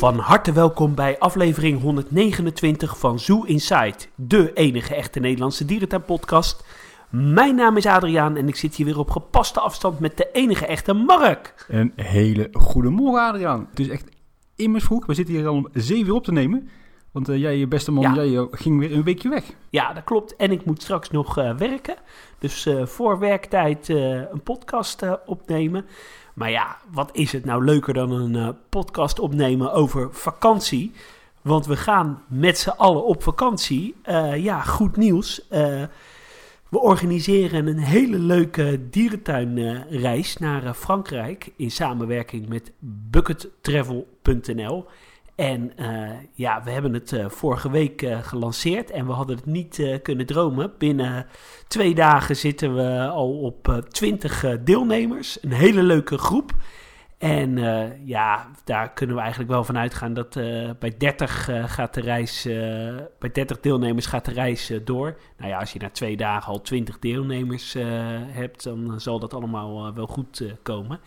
[0.00, 6.64] Van harte welkom bij aflevering 129 van Zoo Inside, de enige echte Nederlandse dierentuinpodcast.
[7.10, 10.66] Mijn naam is Adriaan en ik zit hier weer op gepaste afstand met de enige
[10.66, 11.66] echte Mark.
[11.68, 13.66] Een hele goede morgen, Adriaan.
[13.70, 14.08] Het is echt
[14.56, 15.06] immers vroeg.
[15.06, 16.68] We zitten hier al om 7 uur op te nemen.
[17.12, 18.14] Want uh, jij, je beste man, Ja.
[18.14, 19.44] jij uh, ging weer een weekje weg.
[19.70, 20.36] Ja, dat klopt.
[20.36, 21.94] En ik moet straks nog eh, werken.
[22.38, 25.84] Dus eh, voor werktijd eh, een podcast eh, opnemen.
[26.34, 30.92] Maar ja, wat is het nou leuker dan een eh, podcast opnemen over vakantie?
[31.42, 33.94] Want we gaan met z'n allen op vakantie.
[34.02, 35.48] Eh, ja, goed nieuws.
[35.48, 35.82] Eh,
[36.68, 42.72] we organiseren een hele leuke dierentuinreis naar Frankrijk in samenwerking met
[43.10, 44.86] buckettravel.nl.
[45.40, 49.46] En eh, ja, we hebben het eh, vorige week eh, gelanceerd en we hadden het
[49.46, 50.72] niet kunnen dromen.
[50.78, 51.26] Binnen
[51.68, 55.42] twee dagen zitten we al op 20 eh, deelnemers.
[55.42, 56.52] Een hele leuke groep.
[57.18, 57.58] En
[58.04, 60.34] ja, daar kunnen we eigenlijk wel van uitgaan dat
[60.78, 62.42] bij 30 eh, gaat de reis,
[63.18, 65.16] bij 30 deelnemers gaat de reis door.
[65.38, 67.76] Nou ja, als je na twee dagen al 20 deelnemers
[68.28, 71.00] hebt, dan zal dat allemaal wel goed komen.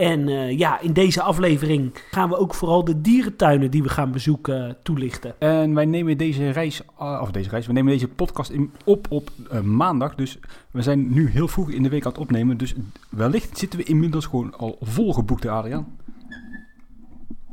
[0.00, 4.12] En eh, ja, in deze aflevering gaan we ook vooral de dierentuinen die we gaan
[4.12, 5.40] bezoeken eh, toelichten.
[5.40, 9.06] En wij nemen deze reis, uh, of deze reis, we nemen deze podcast in, op
[9.10, 10.14] op uh, maandag.
[10.14, 10.38] Dus
[10.70, 12.56] we zijn nu heel vroeg in de week aan het opnemen.
[12.56, 12.74] Dus
[13.08, 15.96] wellicht zitten we inmiddels gewoon al volgeboekt, Adriaan.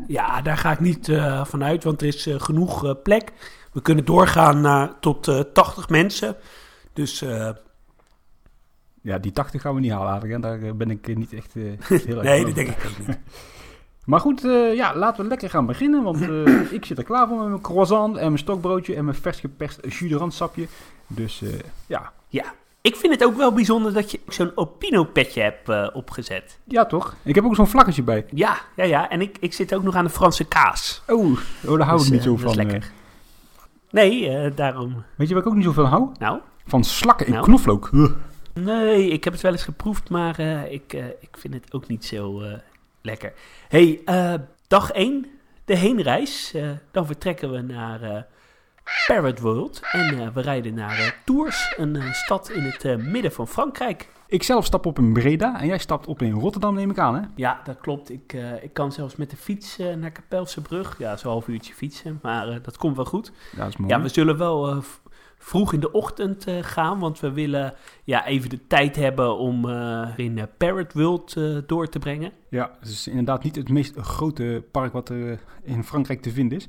[0.07, 3.31] Ja, daar ga ik niet uh, van uit, want er is genoeg plek.
[3.71, 6.35] We kunnen doorgaan naar tot 80 mensen.
[6.93, 7.23] Dus
[9.01, 10.41] ja, die 80 gaan we niet halen, Adriaan.
[10.41, 13.19] Daar ben ik niet echt heel erg Nee, dat denk ik ook niet.
[14.07, 16.03] Maar goed, uh, ja, laten we lekker gaan beginnen.
[16.03, 19.17] Want uh, ik zit er klaar voor met mijn croissant en mijn stokbroodje en mijn
[19.17, 19.81] vers geperst
[20.27, 20.67] sapje.
[21.07, 21.49] Dus uh,
[21.87, 22.11] ja.
[22.27, 26.59] Ja, ik vind het ook wel bijzonder dat je zo'n Opino-petje hebt opgezet.
[26.63, 27.15] Ja, toch?
[27.23, 28.25] Ik heb ook zo'n vlaggetje bij.
[28.29, 29.09] Ja, ja, ja.
[29.09, 31.03] En ik, ik zit ook nog aan de Franse kaas.
[31.07, 32.49] Oh, oh daar hou dus, ik niet zo dat van.
[32.49, 32.91] Is lekker.
[33.91, 35.03] Nee, daarom.
[35.15, 36.09] Weet je waar ik ook niet zo van hou?
[36.19, 36.39] Nou?
[36.65, 37.45] Van slakken in nou?
[37.45, 37.89] knoflook.
[38.63, 41.87] Nee, ik heb het wel eens geproefd, maar uh, ik, uh, ik vind het ook
[41.87, 42.53] niet zo uh,
[43.01, 43.33] lekker.
[43.67, 44.01] hey,
[44.67, 45.25] dag 1,
[45.65, 46.55] de heenreis.
[46.91, 48.27] dan vertrekken we naar
[49.07, 54.09] Parrot World en we rijden naar Tours, een stad in het midden van Frankrijk.
[54.27, 57.15] Ik zelf stap op in Breda en jij stapt op in Rotterdam, neem ik aan,
[57.15, 57.21] hè?
[57.35, 58.09] Ja, dat klopt.
[58.09, 60.97] Ik, ik kan zelfs met de fiets naar Kapelse Brug.
[60.97, 63.31] Ja, zo'n half uurtje fietsen, maar dat komt wel goed.
[63.51, 63.93] Ja, dat is mooi.
[63.93, 64.83] Ja, we zullen wel
[65.37, 66.99] vroeg in de ochtend uh, gaan.
[66.99, 71.89] Want we willen ja, even de tijd hebben om uh, in uh, Parrot World door
[71.89, 72.31] te brengen.
[72.49, 76.57] Ja, het is inderdaad niet het meest grote park wat er in Frankrijk te vinden
[76.57, 76.67] is.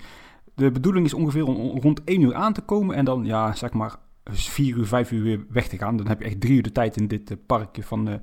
[0.55, 3.73] De bedoeling is ongeveer om rond 1 uur aan te komen en dan, ja, zeg
[3.73, 5.97] maar, 4 uur, 5 uur weer weg te gaan.
[5.97, 8.21] Dan heb je echt drie uur de tijd in dit parkje van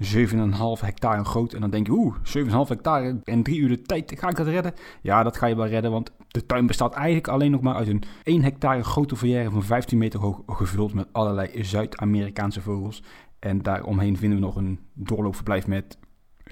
[0.00, 1.52] 7,5 hectare groot.
[1.52, 4.46] En dan denk je, oeh, 7,5 hectare en drie uur de tijd, ga ik dat
[4.46, 4.74] redden?
[5.02, 7.88] Ja, dat ga je wel redden, want de tuin bestaat eigenlijk alleen nog maar uit
[7.88, 13.02] een 1 hectare grote volière van 15 meter hoog, gevuld met allerlei Zuid-Amerikaanse vogels.
[13.38, 15.98] En daaromheen vinden we nog een doorloopverblijf met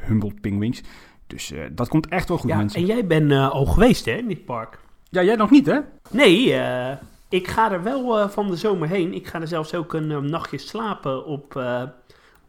[0.06, 0.82] Humboldt pinguïns.
[1.26, 2.80] Dus uh, dat komt echt wel goed, ja, mensen.
[2.80, 4.78] En jij bent uh, al geweest, hè, in dit park?
[5.10, 5.78] Ja, jij nog niet, hè?
[6.10, 6.92] Nee, uh,
[7.28, 9.14] ik ga er wel van de zomer heen.
[9.14, 11.54] Ik ga er zelfs ook een nachtje slapen op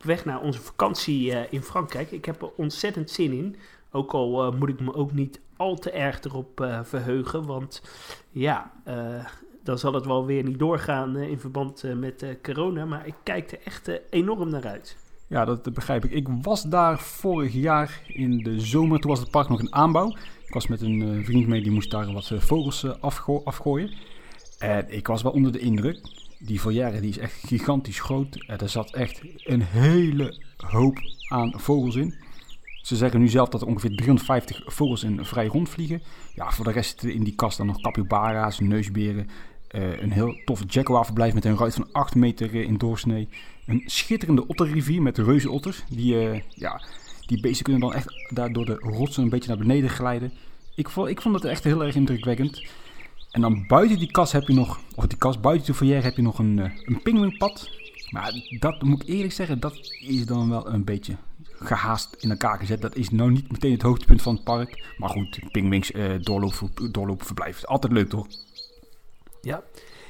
[0.04, 2.12] weg naar onze vakantie uh, in Frankrijk.
[2.12, 3.56] Ik heb er ontzettend zin in.
[3.92, 7.46] Ook al uh, moet ik me ook niet al te erg erop uh, verheugen.
[7.46, 7.82] Want
[8.30, 8.72] ja,
[9.64, 12.86] dan zal het wel weer niet doorgaan in verband met corona.
[12.86, 14.98] Maar ik kijk er echt enorm naar uit.
[15.28, 16.12] Ja, dat begrijp ik.
[16.12, 19.00] Ik was daar vorig jaar in de zomer.
[19.00, 20.16] Toen was het park nog in aanbouw.
[20.46, 23.94] Ik was met een vriend mee, die moest daar wat vogels afgo afgooien.
[24.60, 26.00] En ik was wel onder de indruk
[26.40, 28.46] die volière die is echt gigantisch groot.
[28.48, 32.16] Er zat echt een hele hoop aan vogels in.
[32.82, 36.02] Ze zeggen nu zelf dat er ongeveer 350 vogels in vrij rondvliegen.
[36.36, 39.30] Ja, voor de rest in die kast dan nog capybara's, neusberen.
[39.72, 43.28] Uh, een heel tof jaguarverblijf met een ruit van 8 meter in doorsnee.
[43.66, 45.84] Een schitterende otterrivier met reuzenotters.
[45.90, 46.82] Die, uh, ja,
[47.26, 50.32] die beesten kunnen dan echt daar door de rotsen een beetje naar beneden glijden.
[50.76, 52.68] Ik vond, ik vond het echt heel erg indrukwekkend.
[53.32, 56.16] En dan buiten die kas heb je nog, of die kas buiten de foyer heb
[56.16, 56.72] je nog een, uh,
[57.04, 57.38] een.
[58.10, 62.58] Maar dat moet ik eerlijk zeggen, dat is dan wel een beetje gehaast in elkaar
[62.60, 62.82] gezet.
[62.82, 64.94] Dat is nou niet meteen het hoogtepunt van het park.
[64.98, 67.66] Maar goed, pinguïns uh, doorloop, doorloopverblijf.
[67.66, 68.28] Altijd leuk toch?
[69.42, 69.64] Ja,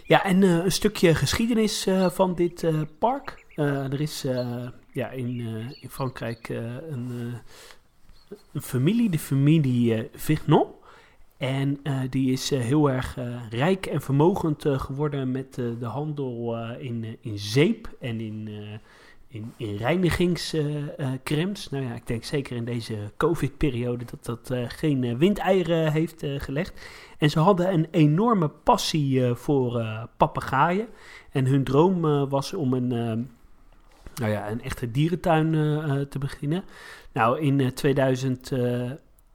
[0.04, 2.66] ja en uh, een stukje geschiedenis van dit
[3.00, 3.46] park.
[3.56, 4.22] er is
[4.92, 5.40] ja, in,
[5.82, 7.34] in Frankrijk een,
[8.54, 10.68] een familie, de familie Vignon.
[11.40, 16.58] En uh, die is uh, heel erg uh, rijk en vermogend geworden met de handel
[16.80, 18.50] in, in zeep en in,
[19.28, 21.70] in, in reinigingscremes.
[21.70, 26.82] nou ja, ik denk zeker in deze COVID-periode dat dat geen windeieren heeft gelegd.
[27.18, 29.84] En ze hadden een enorme passie voor
[30.18, 30.88] papegaaien.
[31.32, 32.88] En hun droom was om een,
[34.16, 35.52] nou ja, een echte dierentuin
[36.10, 36.64] te beginnen.
[37.14, 37.74] Nou, in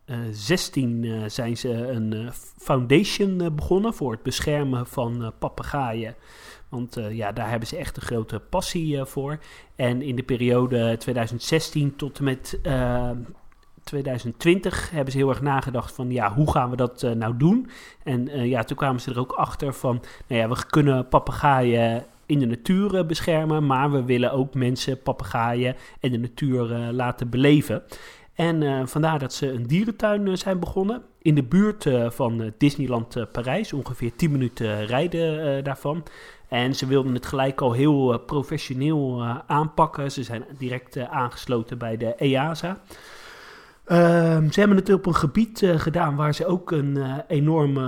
[0.04, 6.14] 2016 zijn ze een foundation begonnen voor het beschermen van papegaaien
[6.74, 9.38] want ja, daar hebben ze echt een grote passie voor.
[9.76, 13.18] En in de periode 2016 tot en met uh, ehm,
[13.84, 17.70] 2020 hebben ze heel erg nagedacht van ja, hoe gaan we dat eh, nou doen?
[18.02, 22.38] En ja, toen kwamen ze er ook achter van, nou ja, we kunnen papegaaien in
[22.38, 27.82] de natuur beschermen, maar we willen ook mensen papegaaien en de natuur laten beleven.
[28.34, 34.16] En vandaar dat ze een dierentuin zijn begonnen in de buurt van Disneyland Parijs, ongeveer
[34.16, 36.04] 10 minuten rijden daarvan.
[36.54, 40.12] En ze wilden het gelijk al heel uh, professioneel uh, aanpakken.
[40.12, 42.76] Ze zijn direct uh, aangesloten bij de EASA.
[43.84, 47.78] Ehm, ze hebben het op een gebied gedaan waar ze ook een enorm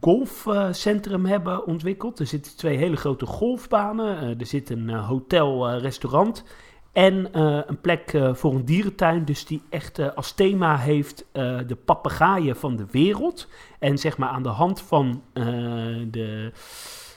[0.00, 2.18] golfcentrum hebben ontwikkeld.
[2.18, 4.38] Er zitten twee hele grote golfbanen.
[4.38, 5.80] er zit een hotel,
[6.96, 7.28] en
[7.68, 9.24] een plek voor een dierentuin.
[9.24, 11.26] Dus die echt als thema heeft
[11.66, 13.48] de papegaaien van de wereld.
[13.78, 15.22] En zeg maar aan de hand van
[16.10, 16.52] de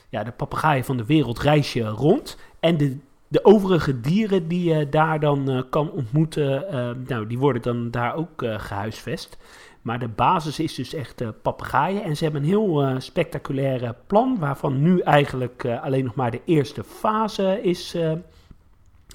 [0.09, 2.37] ja, de papegaaien van de wereld reis je rond.
[2.59, 2.97] En de,
[3.27, 6.65] de overige dieren die je daar dan kan ontmoeten,
[7.07, 9.37] nou, die worden dan daar ook gehuisvest.
[9.81, 12.03] Maar de basis is dus echt papegaaien.
[12.03, 16.83] En ze hebben een heel spectaculaire plan, waarvan nu eigenlijk alleen nog maar de eerste
[16.83, 17.97] fase is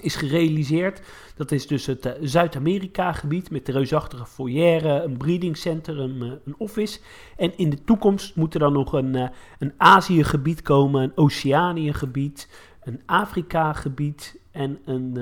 [0.05, 1.01] is gerealiseerd.
[1.35, 6.99] Dat is dus het uh, Zuid-Amerika-gebied met de reusachtige foyer, een breedingcentrum, uh, een office.
[7.37, 9.29] En in de toekomst moet er dan nog een,
[9.59, 12.49] een Azië-gebied komen, een Oceanië-gebied,
[12.83, 15.15] een Afrika-gebied en een,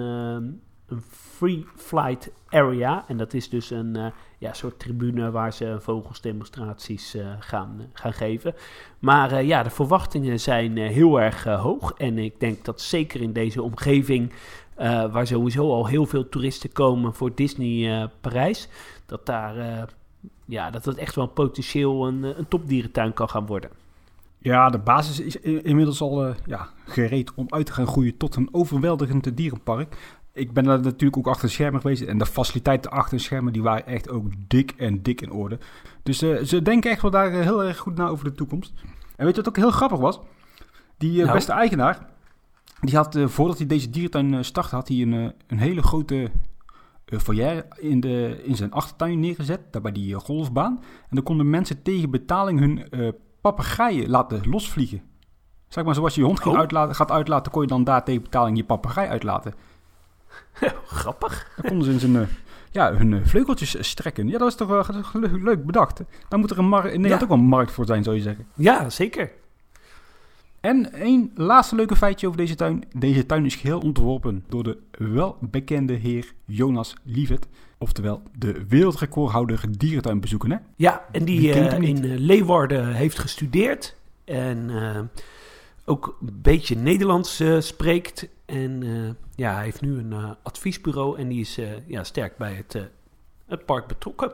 [0.88, 3.06] een free flight area.
[3.08, 8.54] En dat is dus een ja, soort tribune waar ze vogelsdemonstraties gaan, gaan geven.
[9.00, 11.94] Maar ja, de verwachtingen zijn heel erg hoog.
[11.98, 14.32] En ik denk dat zeker in deze omgeving
[14.80, 18.70] uh, waar sowieso al heel veel toeristen komen voor Disney uh, Parijs.
[19.06, 19.84] Dat daar, uh,
[20.46, 23.70] ja, dat het echt wel potentieel een, een topdierentuin kan gaan worden.
[24.38, 28.50] Ja, de basis is inmiddels al ja, gereed om uit te gaan groeien tot een
[28.52, 29.98] overweldigend dierenpark.
[30.34, 32.02] Ik ben daar natuurlijk ook achter de schermen geweest.
[32.02, 35.58] En de faciliteiten achter de schermen die waren echt ook dik en dik in orde.
[36.04, 38.74] Dus ze denken echt wel daar heel erg goed na over de toekomst.
[39.16, 40.20] En weet je wat ook heel grappig was?
[40.98, 41.34] Die nou.
[41.34, 42.08] beste eigenaar,
[42.86, 45.82] die had, uh, voordat hij deze dierentuin uh, startte, had hij een, uh, een hele
[45.82, 46.32] grote
[47.06, 50.80] foyer in, de, in zijn achtertuin neergezet, daar bij die golfbaan.
[50.82, 52.88] En dan konden mensen tegen betaling hun
[53.42, 55.02] papegaaien laten losvliegen.
[55.68, 56.58] Zeg maar, zoals je je hond oh.
[56.58, 59.54] uitlaten, gaat uitlaten, kon je dan daar tegen betaling je papegaai uitlaten.
[60.86, 61.52] Grappig.
[61.56, 62.28] Dan konden ze in zijn,
[62.72, 64.28] ja, hun vleugeltjes strekken.
[64.28, 64.90] Ja, dat is toch
[65.22, 66.02] leuk bedacht.
[66.30, 67.28] Dan moet er een markt, in Nederland ja.
[67.28, 68.48] ook wel een markt voor zijn, zou je zeggen.
[68.56, 69.32] Ja, zeker.
[70.64, 72.84] En één laatste leuke feitje over deze tuin.
[72.96, 77.48] Deze tuin is geheel ontworpen door de welbekende heer Jonas Lievet.
[77.78, 80.52] Oftewel de wereldrecordhouder dierentuinbezoeken.
[80.52, 80.58] Hè?
[80.76, 83.96] Ja, en die uh, in uh, Leeuwarden heeft gestudeerd.
[84.24, 85.00] En uh,
[85.86, 88.28] ook een beetje Nederlands spreekt.
[88.46, 88.84] En
[89.36, 92.90] ja, hij heeft nu een adviesbureau en die is ja, sterk bij het,
[93.46, 94.32] het park betrokken.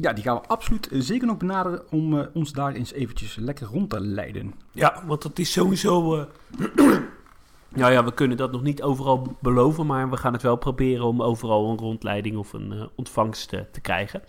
[0.00, 3.36] Ja, die gaan we absoluut eh, zeker nog benaderen om uh, ons daar eens eventjes
[3.36, 4.54] lekker rond te leiden.
[4.72, 6.14] Ja, want dat is sowieso...
[6.76, 10.56] Uh, nou ja, we kunnen dat nog niet overal beloven, maar we gaan het wel
[10.56, 14.22] proberen om overal een rondleiding of een uh, ontvangst te krijgen.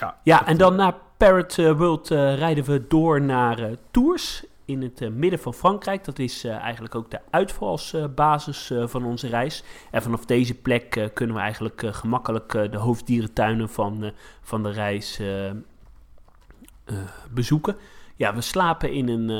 [0.00, 5.10] Ja, ja en dan naar Parrot World rijden we door naar Tours in het uh,
[5.10, 6.04] midden van Frankrijk.
[6.04, 9.64] Dat is uh, eigenlijk ook de uitvalsbasis uh, van onze reis.
[9.90, 15.20] En vanaf deze plek kunnen we eigenlijk gemakkelijk de hoofddierentuinen van, van de reis
[17.30, 17.76] bezoeken.
[18.16, 19.30] Ja, we slapen in een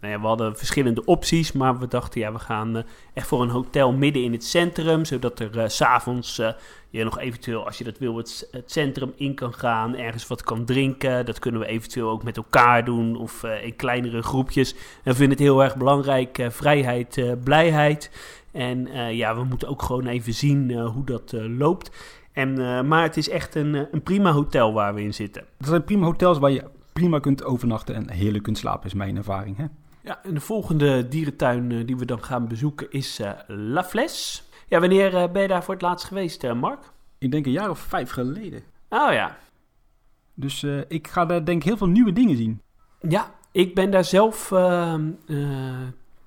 [0.00, 2.82] nou we hadden verschillende opties, maar we dachten, ja, we gaan uh,
[3.14, 6.50] echt voor een hotel midden in het centrum, zodat er uh, s'avonds uh,
[6.90, 10.42] je nog eventueel, als je dat wil, het, het, centrum in kan gaan, ergens wat
[10.42, 11.26] kan drinken.
[11.26, 14.72] Dat kunnen we eventueel ook met elkaar doen of in kleinere groepjes.
[14.72, 18.10] En we vinden het heel erg belangrijk, vrijheid, blijheid.
[18.52, 21.90] En ja, we moeten ook gewoon even zien hoe dat loopt.
[22.32, 25.44] En, maar het is echt een, een prima hotel waar we in zitten.
[25.58, 29.16] Dat zijn prima hotels waar je prima kunt overnachten en heerlijk kunt slapen, is mijn
[29.16, 29.56] ervaring.
[29.56, 29.64] Hè?
[30.06, 34.44] Ja, en de volgende dierentuin uh, die we dan gaan bezoeken is uh, La Fles.
[34.68, 36.80] Ja, wanneer uh, ben je daar voor het laatst geweest, Mark?
[37.18, 38.62] Ik denk een jaar of vijf geleden.
[38.88, 39.36] Oh ja.
[40.34, 42.62] Dus ik ga daar denk ik heel veel nieuwe dingen zien.
[43.08, 44.52] Ja, ik ben daar zelf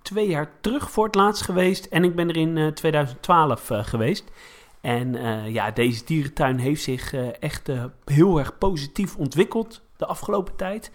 [0.01, 1.85] twee jaar terug voor het laatst geweest.
[1.85, 4.31] En ik ben er in 2012 geweest.
[4.81, 5.13] En
[5.51, 7.69] ja, deze dierentuin heeft zich echt
[8.05, 10.91] heel erg positief ontwikkeld de afgelopen tijd.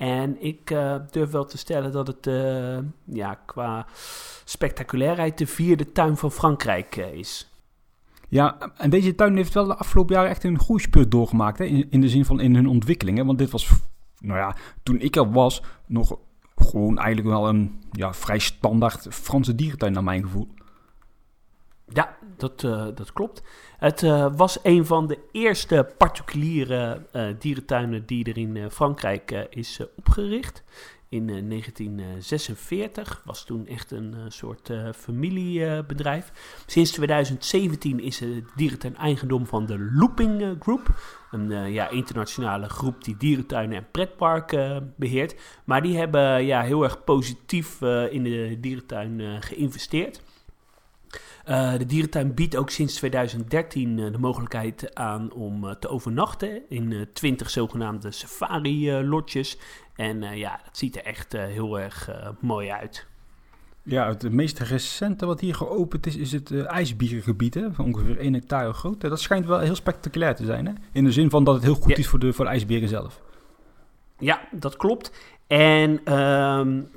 [0.00, 0.66] En ik
[1.10, 2.30] durf wel te stellen dat het
[3.04, 3.86] ja, qua
[4.44, 7.50] spectaculairheid de vierde tuin van Frankrijk is.
[8.28, 11.58] Ja, en deze tuin heeft wel de afgelopen jaren echt een groeispurt doorgemaakt.
[11.58, 11.64] Hè?
[11.64, 13.26] In, in de zin van in hun ontwikkelingen.
[13.26, 13.70] Want dit was,
[14.18, 16.18] nou ja, toen ik er was, nog
[16.56, 20.48] gewoon eigenlijk wel een ja, vrij standaard Franse dierentuin naar mijn gevoel.
[21.92, 23.42] Ja, dat, uh, dat klopt.
[23.78, 29.80] Het uh, was een van de eerste particuliere uh, dierentuinen die er in Frankrijk is
[29.96, 30.64] opgericht
[31.10, 33.08] in 1946.
[33.10, 36.32] Eh, was toen echt een eh, soort familiebedrijf.
[36.66, 40.88] Sinds 2017 is het dierentuin eigendom van de Looping Group.
[41.30, 45.34] Een ja, internationale groep die dierentuinen en pretparken beheert.
[45.64, 50.22] Maar die hebben ja, heel erg positief in de dierentuin geïnvesteerd.
[51.48, 56.62] Uh, de dierentuin biedt ook sinds 2013 uh, de mogelijkheid aan om uh, te overnachten
[56.68, 59.58] in 20 zogenaamde safari-lodges.
[59.96, 63.06] En ja, dat ziet er echt heel erg mooi uit.
[63.82, 68.32] Ja, het meest recente wat hier geopend is, is het ijsbierengebied, hè, van ongeveer 1
[68.32, 69.00] hectare groot.
[69.00, 70.72] Dat schijnt wel heel spectaculair te zijn, hè?
[70.92, 71.96] in de zin van dat het heel goed ja.
[71.96, 73.22] is voor de, voor de ijsberen zelf.
[74.18, 75.12] Ja, dat klopt.
[75.46, 76.88] En um,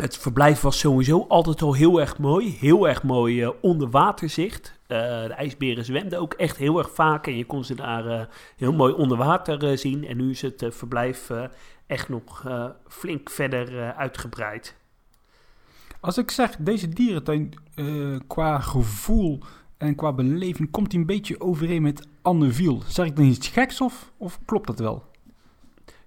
[0.00, 2.56] het verblijf was sowieso altijd al heel erg mooi.
[2.58, 4.78] Heel erg mooi uh, onderwaterzicht.
[4.82, 7.26] Uh, de ijsberen zwemden ook echt heel erg vaak.
[7.26, 8.20] En je kon ze daar uh,
[8.56, 10.06] heel mooi onder water zien.
[10.06, 11.30] En nu is het verblijf
[11.86, 12.46] echt nog
[12.88, 14.76] flink verder uitgebreid.
[16.00, 17.54] Als ik zeg, deze dierentuin
[18.26, 19.40] qua gevoel
[19.78, 20.70] en qua beleving...
[20.70, 22.82] komt hij een beetje overeen met Anne Viel.
[22.86, 25.04] Zeg ik dan iets geks of, of klopt dat wel?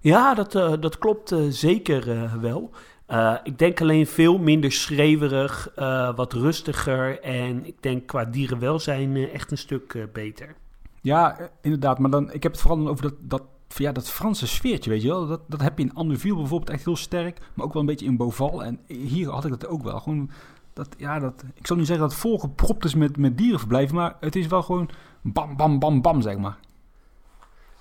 [0.00, 2.70] Ja, dat, dat klopt zeker wel.
[3.08, 9.16] Uh, ik denk alleen veel minder schreeuwerig, uh, wat rustiger en ik denk qua dierenwelzijn
[9.16, 10.54] uh, echt een stuk beter.
[11.00, 14.90] Ja, inderdaad, maar dan, ik heb het vooral over dat, dat, ja, dat Franse sfeertje,
[14.90, 15.26] weet je wel.
[15.26, 18.06] Dat, dat heb je in Andeville bijvoorbeeld echt heel sterk, maar ook wel een beetje
[18.06, 18.64] in Beauval.
[18.64, 20.00] En hier had ik dat ook wel.
[20.00, 20.30] Gewoon,
[20.72, 24.16] dat, ja, dat, ik zal niet zeggen dat het volgepropt is met, met dierenverblijven, maar
[24.20, 24.90] het is wel gewoon
[25.22, 26.56] bam, bam, bam, bam, zeg maar.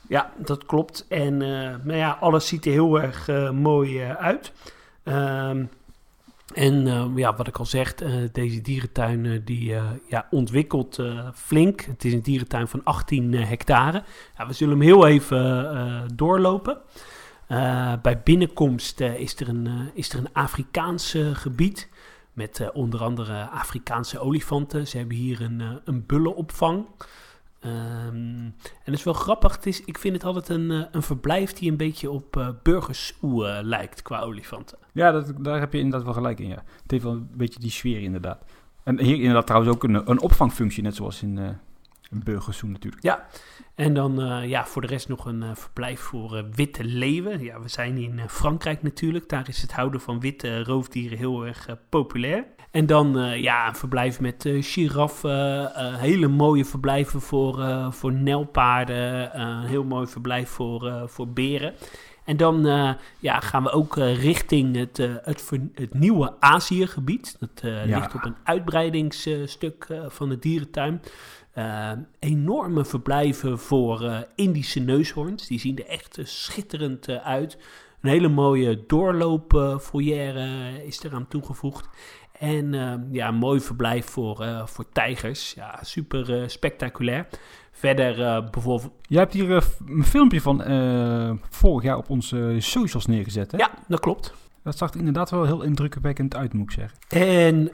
[0.07, 1.05] Ja, dat klopt.
[1.07, 4.53] En nou ja, alles ziet er heel erg mooi uit.
[5.03, 5.69] Um,
[6.53, 9.75] en uh, ja, wat ik al zeg, uh, deze dierentuin uh, die
[10.09, 10.99] ja, ontwikkelt
[11.35, 11.81] flink.
[11.81, 14.03] Het is een dierentuin van 18 hectare.
[14.37, 16.77] Ja, we zullen hem heel even doorlopen.
[18.01, 21.89] bij binnenkomst is, er een, is er een Afrikaans gebied
[22.33, 24.87] met onder andere Afrikaanse olifanten.
[24.87, 26.85] Ze hebben hier een, een bullenopvang.
[27.65, 29.55] Um, en het is wel grappig.
[29.55, 32.49] Het is, ik vind het altijd een, uh, een verblijf die een beetje op uh,
[32.63, 34.77] burgersoe uh, lijkt qua olifanten.
[34.91, 36.47] Ja, dat, daar heb je inderdaad wel gelijk in.
[36.47, 36.63] Ja.
[36.81, 38.45] Het heeft wel een beetje die sfeer inderdaad.
[38.83, 41.59] En hier inderdaad trouwens ook een, een opvangfunctie, net zoals in
[42.13, 43.03] een burgersoe natuurlijk.
[43.03, 43.25] Ja,
[43.75, 47.43] en dan ja, voor de rest nog een verblijf voor witte leeuwen.
[47.43, 49.29] Ja, we zijn in Frankrijk natuurlijk.
[49.29, 52.45] Daar is het houden van witte roofdieren heel erg populair.
[52.71, 59.83] En dan ja, een verblijf met giraffen, hele mooie verblijven voor, voor nelpaarden, een heel
[59.83, 61.73] mooi verblijf voor, voor beren.
[62.25, 62.65] En dan
[63.19, 67.35] ja, gaan we ook richting het, het, het nieuwe Aziëgebied.
[67.39, 67.97] Dat ja.
[67.97, 71.01] ligt op een uitbreidingsstuk van de dierentuin.
[72.19, 75.47] Enorme verblijven voor Indische neushoorns.
[75.47, 77.57] Die zien er echt schitterend uit.
[78.01, 80.35] Een hele mooie doorloopfoyer
[80.85, 81.89] is eraan toegevoegd.
[82.39, 85.53] En uh, ja, een mooi verblijf voor, uh, voor tijgers.
[85.53, 87.27] Ja, super uh, spectaculair.
[87.71, 88.91] Verder bijvoorbeeld...
[89.01, 89.51] Jij hebt hier
[89.87, 90.61] een filmpje van
[91.49, 93.57] vorig jaar op onze socials neergezet, hè?
[93.57, 94.33] Ja, dat klopt.
[94.63, 96.97] Dat zag er inderdaad wel heel indrukwekkend uit, moet ik zeggen.
[97.07, 97.69] En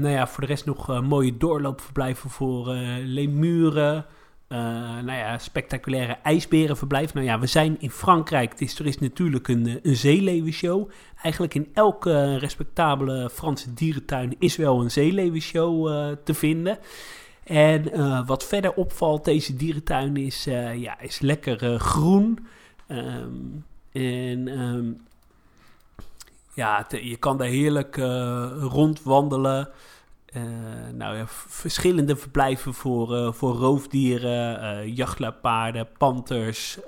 [0.00, 2.68] nou ja, voor de rest nog mooie doorloopverblijven voor
[3.04, 4.06] lemuren...
[4.52, 7.14] Uh, nou ja, spectaculaire ijsberenverblijf.
[7.14, 10.90] Nou ja, we zijn in Frankrijk, dus er is natuurlijk een, een zeeleeuwenshow.
[11.22, 15.88] Eigenlijk in elke respectabele Franse dierentuin is wel een zeeleeuwenshow
[16.24, 16.78] te vinden.
[17.44, 17.90] En
[18.26, 22.38] wat verder opvalt, deze dierentuin is, ja, is lekker groen.
[22.88, 25.00] Um, en um,
[26.58, 27.96] ja, je kan daar heerlijk
[28.60, 29.68] rondwandelen.
[30.36, 30.42] Uh,
[30.94, 36.78] nou ja, verschillende verblijven voor, uh, voor roofdieren, jachtlaarpaarden, panters.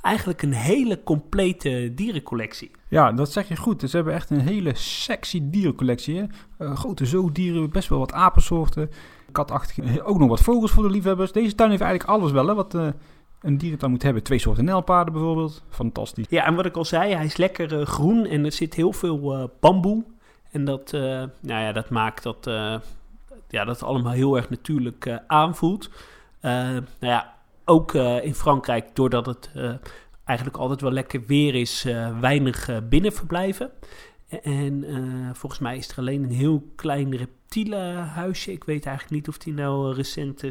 [0.00, 2.70] eigenlijk een hele complete dierencollectie.
[2.88, 3.80] Ja, dat zeg je goed.
[3.80, 6.26] Ze hebben echt een hele sexy dierencollectie.
[6.58, 8.90] Grote zoogdieren, best wel wat apensoorten,
[9.32, 10.02] katachtige.
[10.02, 11.32] Ook nog wat vogels voor de liefhebbers.
[11.32, 12.76] Deze tuin heeft eigenlijk alles wel, hè, wat
[13.44, 14.22] een dierentuin moet hebben.
[14.22, 15.64] Twee soorten nelpaarden bijvoorbeeld.
[15.70, 16.26] Fantastisch.
[16.28, 19.50] Ja, en wat ik al zei, hij is lekker groen en er zit heel veel
[19.60, 20.04] bamboe
[20.50, 21.00] En dat, uh,
[21.40, 22.44] nou ja, dat maakt dat,
[23.48, 25.90] ja, dat allemaal heel erg natuurlijk aanvoelt.
[26.40, 27.34] nou ja,
[27.64, 29.50] ook in Frankrijk, doordat het
[30.24, 31.86] eigenlijk altijd wel lekker weer is,
[32.20, 33.70] weinig binnenverblijven.
[34.42, 34.84] En
[35.32, 38.52] volgens mij is er alleen een heel klein reptielenhuisje.
[38.52, 40.42] Ik weet eigenlijk niet of die nou recent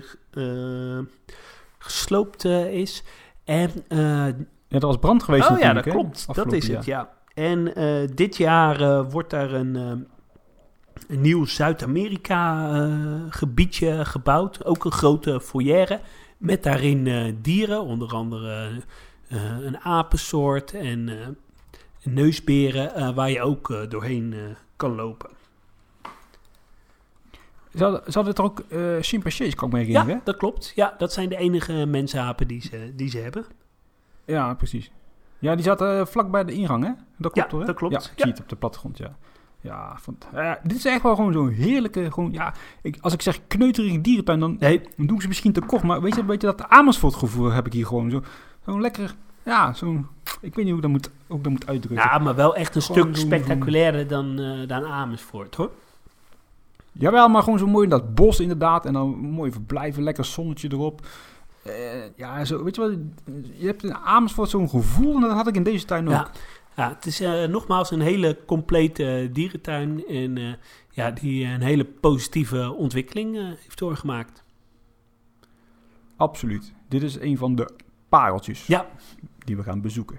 [1.83, 3.03] gesloopt is.
[3.43, 6.35] En, ja, er was brand geweest Oh ja, dat klopt.
[6.35, 7.09] Dat is het, ja.
[7.33, 10.07] En uh, dit jaar wordt daar een, een
[11.21, 14.65] nieuw Zuid-Amerika-gebiedje gebouwd.
[14.65, 15.99] Ook een grote foyer
[16.37, 18.71] met daarin dieren, onder andere
[19.61, 21.09] een apensoort en
[22.03, 24.35] neusberen, waar je ook doorheen
[24.75, 25.29] kan lopen.
[27.75, 28.63] Ze hadden, ze hadden er ook
[29.01, 30.15] chimpansees, kan ik me herinneren.
[30.15, 30.71] Ja, dat klopt.
[30.75, 33.45] Ja, dat zijn de enige mensapen die ze, die ze hebben.
[34.25, 34.91] Ja, precies.
[35.39, 36.91] Ja, die zaten uh, vlak bij de ingang, hè?
[37.17, 37.65] Dat klopt, ja, hoor.
[37.65, 37.93] dat klopt.
[37.93, 39.15] Ja, ik zie het op de plattegrond, ja.
[39.61, 40.27] Ja, vond,
[40.63, 44.39] dit is echt wel gewoon zo'n heerlijke, gewoon, ja, ik, als ik zeg kneuterige dierentuin,
[44.39, 46.69] dan, nee, dan doe ik ze misschien te kort, maar weet je, weet je dat
[46.69, 48.21] Amersfoort gevoel heb ik hier gewoon, zo,
[48.65, 50.07] zo'n lekker, ja, zo'n,
[50.41, 52.07] ik weet niet hoe ik dat moet, ook dat moet uitdrukken.
[52.09, 55.71] Ja, maar wel echt een stuk spectaculairder dan, uh, dan Amersfoort, hoor.
[56.93, 60.71] Jawel, maar gewoon zo mooi in dat bos inderdaad, en dan mooi verblijven, lekker zonnetje
[60.71, 61.07] erop.
[61.67, 61.73] Uh,
[62.15, 62.97] ja, zo, weet je wat,
[63.53, 66.13] je hebt in Amersfoort zo'n gevoel en dat had ik in deze tuin ook.
[66.13, 66.31] Ja,
[66.75, 70.57] ja het is uh, nogmaals een hele complete dierentuin en
[70.89, 74.43] ja, die een hele positieve ontwikkeling heeft doorgemaakt.
[76.15, 76.73] Absoluut.
[76.87, 77.69] Dit is een van de
[78.09, 78.87] pareltjes ja.
[79.37, 80.17] die we gaan bezoeken.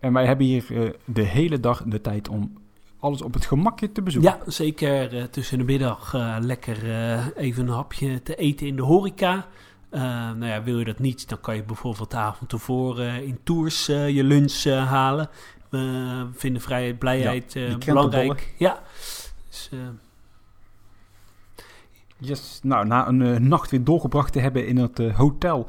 [0.00, 2.62] En wij hebben hier de hele dag de tijd om
[3.04, 4.38] alles op het gemakje te bezoeken.
[4.44, 6.76] Ja, zeker tussen de middag lekker
[7.36, 9.46] even een hapje te eten in de horeca.
[9.90, 13.86] Nou ja, wil je dat niet, dan kan je bijvoorbeeld de avond tevoren in tours
[13.86, 15.28] je lunch halen.
[15.68, 18.54] We vinden vrijheid, blijheid ja, belangrijk.
[18.58, 18.82] Ja.
[19.48, 19.70] Dus,
[22.18, 22.60] yes.
[22.62, 25.68] Nou, na een nacht weer doorgebracht te hebben in het hotel,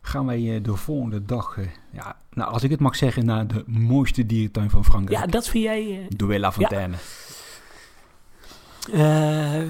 [0.00, 1.58] gaan wij de volgende dag,
[1.90, 5.20] ja, nou, als ik het mag zeggen, naar de mooiste dierentuin van Frankrijk.
[5.20, 6.06] Ja, dat vind jij...
[6.16, 6.96] Douai La Fontaine.
[8.92, 9.64] Ja.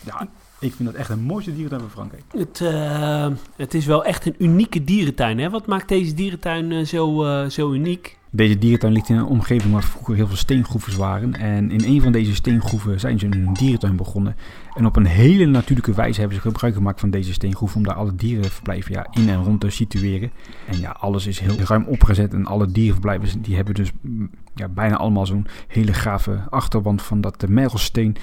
[0.00, 2.22] ja, ik vind dat echt een mooiste dierentuin van Frankrijk.
[2.30, 5.38] Het, uh, het is wel echt een unieke dierentuin.
[5.38, 5.50] Hè?
[5.50, 8.18] Wat maakt deze dierentuin uh, zo, uh, zo uniek?
[8.36, 11.34] Deze dierentuin ligt in een omgeving waar vroeger heel veel steengroeven waren.
[11.34, 14.36] En in een van deze steengroeven zijn ze een dierentuin begonnen.
[14.74, 17.94] En op een hele natuurlijke wijze hebben ze gebruik gemaakt van deze steengroef om daar
[17.94, 20.30] alle dierenverblijven ja, in en rond te situeren.
[20.66, 24.68] En ja, alles is heel ruim opgezet en alle dierenverblijven die hebben dus mm, ja,
[24.68, 28.16] bijna allemaal zo'n hele gave achterwand van dat mergelsteen.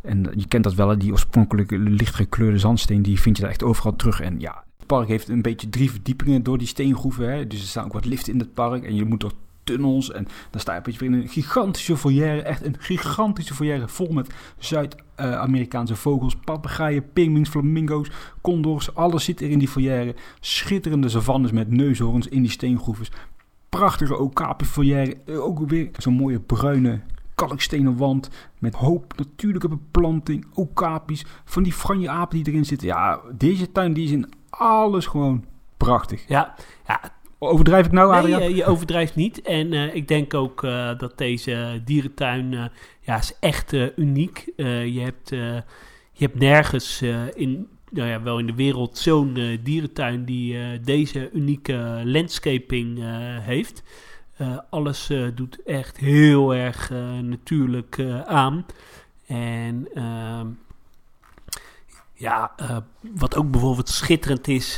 [0.00, 3.96] En je kent dat wel, die oorspronkelijke lichtgekleurde zandsteen, die vind je daar echt overal
[3.96, 4.20] terug.
[4.20, 7.32] En ja, het park heeft een beetje drie verdiepingen door die steengroeven.
[7.32, 7.46] Hè?
[7.46, 9.32] Dus er staan ook wat liften in het park en je moet door
[9.64, 10.12] tunnels.
[10.12, 14.12] En dan sta je een beetje in een gigantische foyer, echt een gigantische foyer vol
[14.12, 18.94] met Zuid-Amerikaanse vogels, papegaaien, pinguïns, flamingo's, condors.
[18.94, 20.14] Alles zit er in die foyer.
[20.40, 23.06] Schitterende savannes met neushoorns in die steengroeven.
[23.68, 27.00] Prachtige okapi-foyer, ook weer zo'n mooie bruine
[27.34, 32.86] kalkstenen wand met hoop natuurlijke beplanting, okapi's, van die franje apen die erin zitten.
[32.86, 35.44] Ja, deze tuin die is in alles gewoon
[35.76, 36.28] prachtig.
[36.28, 36.54] Ja,
[36.86, 37.00] ja.
[37.44, 38.40] Overdrijf ik nou, Adriaan?
[38.40, 39.42] Nee, je, overdrijft niet.
[39.42, 42.64] En uh, ik denk ook uh, dat deze dierentuin uh,
[43.00, 44.52] ja, is echt uniek.
[44.56, 45.28] je, hebt,
[46.12, 47.02] je hebt nergens
[47.34, 52.98] in, nou ja, wel in de wereld zo'n dierentuin die deze unieke landscaping
[53.40, 53.82] heeft.
[54.70, 56.90] Alles doet echt heel erg
[57.22, 58.66] natuurlijk aan.
[59.26, 59.88] En
[62.22, 62.52] ja,
[63.14, 64.76] wat ook bijvoorbeeld schitterend is,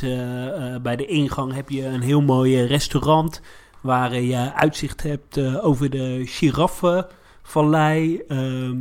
[0.81, 3.41] bij de ingang heb je een heel mooi restaurant
[3.81, 8.21] waar je uitzicht hebt over de giraffenvallei.
[8.27, 8.77] Ehm,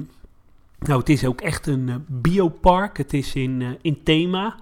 [0.78, 2.96] nou, het is ook echt een biopark.
[2.96, 4.56] Het is in, in thema.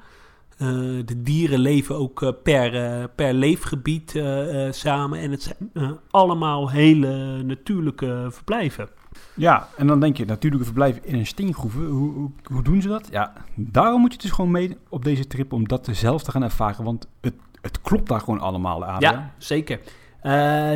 [1.04, 4.22] De dieren leven ook per, per leefgebied
[4.70, 5.18] samen.
[5.18, 8.88] En het zijn allemaal hele natuurlijke verblijven.
[9.34, 11.86] Ja, en dan denk je, natuurlijke verblijven in een steengroeven.
[11.86, 13.08] Hoe, hoe, doen ze dat?
[13.10, 16.42] Ja, daarom moet je dus gewoon mee op deze trip om dat zelf te gaan
[16.42, 16.84] ervaren.
[16.84, 19.00] Want het, het klopt daar gewoon allemaal aan.
[19.00, 19.80] Ja, zeker.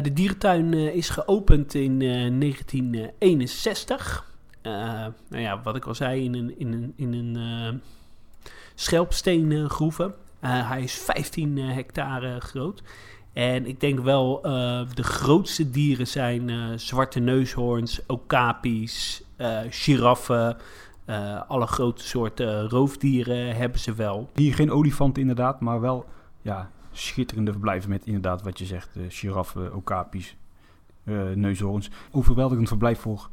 [0.02, 4.32] de dierentuin is geopend in 1961.
[4.62, 7.36] nou ja, wat ik al zei, in een, in een, in een
[8.76, 10.14] schelpsteengroeven.
[10.40, 12.82] Hij is 15 uh, hectare groot.
[13.36, 19.22] En ik denk wel, uh, de grootste dieren zijn zwarte neushoorns, okapis,
[19.70, 20.56] giraffen.
[21.48, 24.30] alle grote soorten roofdieren hebben ze wel.
[24.34, 26.06] Hier geen olifanten inderdaad, maar wel
[26.42, 30.36] ja, schitterende verblijven met inderdaad wat je zegt, giraffen, okapis.
[31.04, 31.90] uh, neushoorns.
[32.10, 33.28] Overweldigend verblijf voor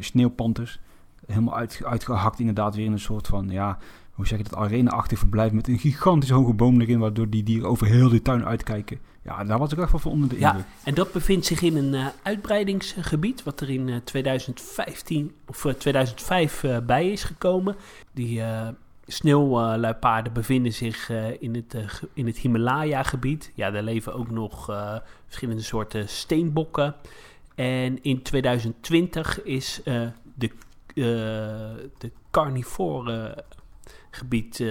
[0.00, 0.80] sneeuwpanters.
[1.26, 3.78] Helemaal uit, uitgehakt inderdaad weer in een soort van, ja,
[4.12, 7.68] hoe zeg je dat, arena-achtig verblijf met een gigantisch hoge boom erin, waardoor die dieren
[7.68, 8.98] over heel de tuin uitkijken.
[9.28, 10.54] Ja, daar was ik echt wel van onder de indruk.
[10.54, 15.64] Ja, en dat bevindt zich in een uh, uitbreidingsgebied, wat er in uh, 2015 of
[15.64, 17.76] uh, 2005 bij is gekomen.
[18.12, 18.42] Die
[19.06, 21.74] sneeuwluipaarden bevinden zich in het,
[22.12, 23.52] in het Himalaya-gebied.
[23.54, 24.64] Ja, daar leven ook nog
[25.26, 26.94] verschillende soorten steenbokken.
[27.54, 29.80] En in 2020 is
[30.34, 30.50] de,
[31.98, 33.44] de carnivore
[34.10, 34.62] gebied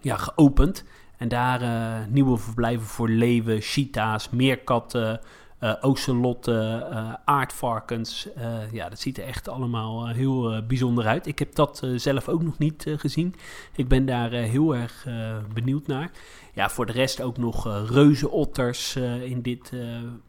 [0.00, 0.84] ja, geopend.
[1.16, 5.20] En daar uh, nieuwe verblijven voor leeuwen, cheetahs, meerkatten,
[5.60, 8.28] uh, ocelotten, uh, aardvarkens.
[8.72, 11.26] ja, dat ziet er echt allemaal heel bijzonder uit.
[11.26, 13.34] Ik heb dat zelf ook nog niet gezien.
[13.76, 15.06] Ik ben daar heel erg
[15.54, 16.10] benieuwd naar.
[16.54, 19.72] Ja, voor de rest ook nog reuzenotters in dit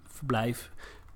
[0.08, 0.72] verblijf.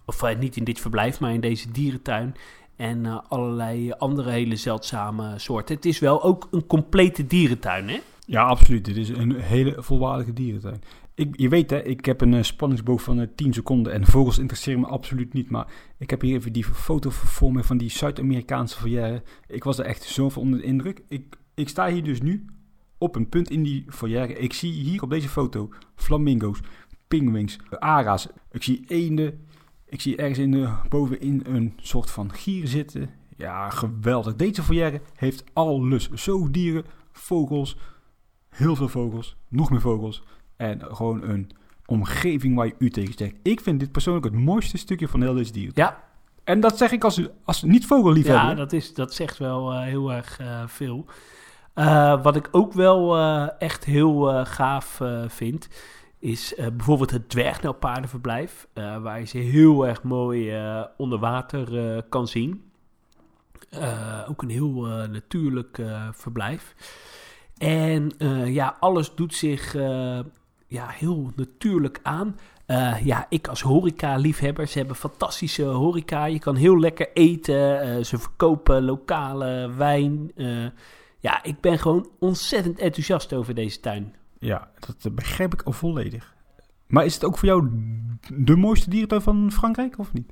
[0.06, 2.36] Of niet in dit verblijf, maar in deze dierentuin.
[2.76, 5.76] En allerlei andere hele zeldzame soorten.
[5.76, 8.00] Het is wel ook een complete dierentuin, hè?
[8.32, 8.86] Ja, absoluut.
[8.86, 10.82] Dit is een hele volwaardige dierentuin.
[11.16, 14.06] Ik, je weet hè, ik heb een uh, spanningsboog van uh, eh, 10 seconden en
[14.06, 15.50] vogels interesseren me absoluut niet.
[15.50, 15.68] Maar
[15.98, 19.22] ik heb hier even die foto voor me van die Zuid-Amerikaanse foyer.
[19.48, 21.02] Ik was er echt zo van onder de indruk.
[21.08, 22.46] Ik, ik sta hier dus nu
[22.98, 24.38] op een punt in die foyer.
[24.38, 26.60] Ik zie hier op deze foto flamingo's,
[27.08, 28.28] pinguïns, ara's.
[28.52, 29.46] Ik zie eenden.
[29.86, 33.10] Ik zie ergens in de, bovenin een soort van gier zitten.
[33.38, 34.36] Ja, geweldig.
[34.36, 36.10] Deze foyer heeft alles.
[36.10, 37.78] Zo dieren, vogels,
[38.56, 40.24] heel veel vogels, nog meer vogels.
[40.56, 41.52] En gewoon een
[41.86, 43.36] omgeving waar je u tegen zegt.
[43.44, 45.72] Ik vind dit persoonlijk het mooiste stukje van heel deze dier.
[45.74, 46.04] Ja.
[46.44, 48.50] En dat zeg ik als, als niet-vogelliefhebber.
[48.50, 51.06] Ja, dat, is, dat zegt wel uh, heel erg uh, veel.
[51.76, 53.20] Uh, wat ik ook wel
[53.60, 55.68] echt heel gaaf vind,
[56.20, 58.68] is bijvoorbeeld het dwergnelpaardenverblijf.
[58.74, 60.56] waar je ze heel erg mooi
[60.98, 62.72] onder water kan zien.
[64.28, 66.76] ook een heel natuurlijk verblijf.
[67.62, 70.20] En uh, ja, alles doet zich uh,
[70.68, 72.40] ja, heel natuurlijk aan.
[72.68, 76.26] Uh, ja, ik als horeca-liefhebber, ze hebben fantastische horeca.
[76.26, 78.06] Je kan heel lekker eten.
[78.06, 80.32] ze verkopen lokale wijn.
[81.20, 84.16] ja, ik ben gewoon ontzettend enthousiast over deze tuin.
[84.40, 86.36] Ja, dat begrijp ik al volledig.
[86.88, 87.70] Maar is het ook voor jou
[88.34, 90.32] de mooiste dierentuin van Frankrijk, of niet?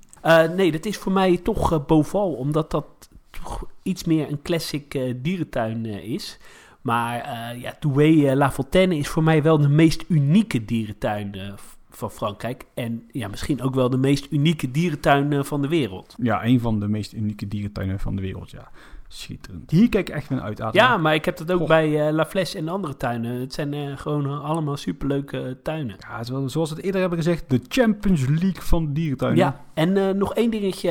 [0.55, 5.85] nee, dat is voor mij toch bovenal, omdat dat toch iets meer een classic dierentuin
[5.85, 6.39] is.
[6.81, 11.53] Maar uh, ja, Douai La Fontaine is voor mij wel de meest unieke dierentuin uh,
[11.89, 12.65] van Frankrijk.
[12.73, 16.15] En ja, misschien ook wel de meest unieke dierentuin uh, van de wereld.
[16.21, 18.69] Ja, een van de meest unieke dierentuinen van de wereld, ja.
[19.11, 19.71] Schitterend.
[19.71, 20.63] Hier kijk ik echt naar uit.
[20.71, 23.39] Ja, maar ik heb dat ook bij La Flèche en andere tuinen.
[23.39, 25.95] Het zijn gewoon allemaal superleuke tuinen.
[25.99, 29.39] Ja, het is wel, zoals we het eerder hebben gezegd, de Champions League van dierentuinen.
[29.39, 30.89] Ja, en nog één dingetje.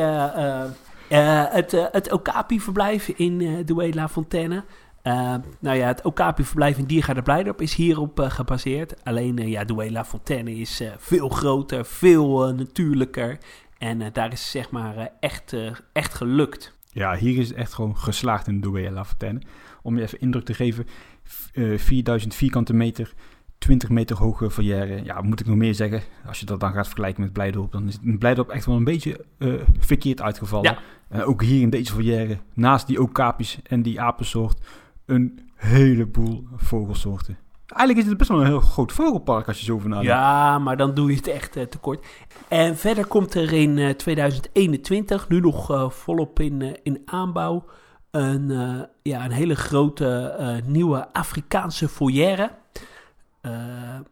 [1.51, 4.64] het, het Okapi-verblijf in Douai La Fontaine.
[5.02, 9.04] Uh, nou ja, het Okapi-verblijf in Diergaarde Blijdorp is hierop uh, gebaseerd.
[9.04, 13.38] Alleen, uh, ja, Douai La Fontaine is veel groter, veel natuurlijker.
[13.78, 15.56] En daar is zeg maar echt,
[15.92, 16.76] echt gelukt.
[16.92, 19.40] Ja, hier is het echt gewoon geslaagd in Douai La Fontaine.
[19.82, 20.87] Om je even indruk te geven,
[21.76, 23.14] 4000 vierkante meter,
[23.58, 25.04] 20 meter hoge foyer.
[25.04, 26.02] Ja, moet ik nog meer zeggen?
[26.26, 28.84] Als je dat dan gaat vergelijken met Blijdorp, dan is het Blijdorp echt wel een
[28.84, 29.24] beetje
[29.78, 30.78] verkeerd uitgevallen.
[31.11, 31.22] Ja.
[31.22, 34.61] Ook hier in deze foyer, naast die okapis en die apensoort
[35.08, 37.38] een heleboel vogelsoorten.
[37.66, 40.10] Eigenlijk is het best wel een heel groot vogelpark als je zo over nadenkt.
[40.10, 42.06] Ja, maar dan doe je het echt uh, tekort.
[42.48, 47.64] En verder komt er in uh, eh, 2021, nu nog uh, volop in, in aanbouw,
[48.10, 48.48] een,
[49.02, 52.50] ja, een hele grote nieuwe Afrikaanse foyer.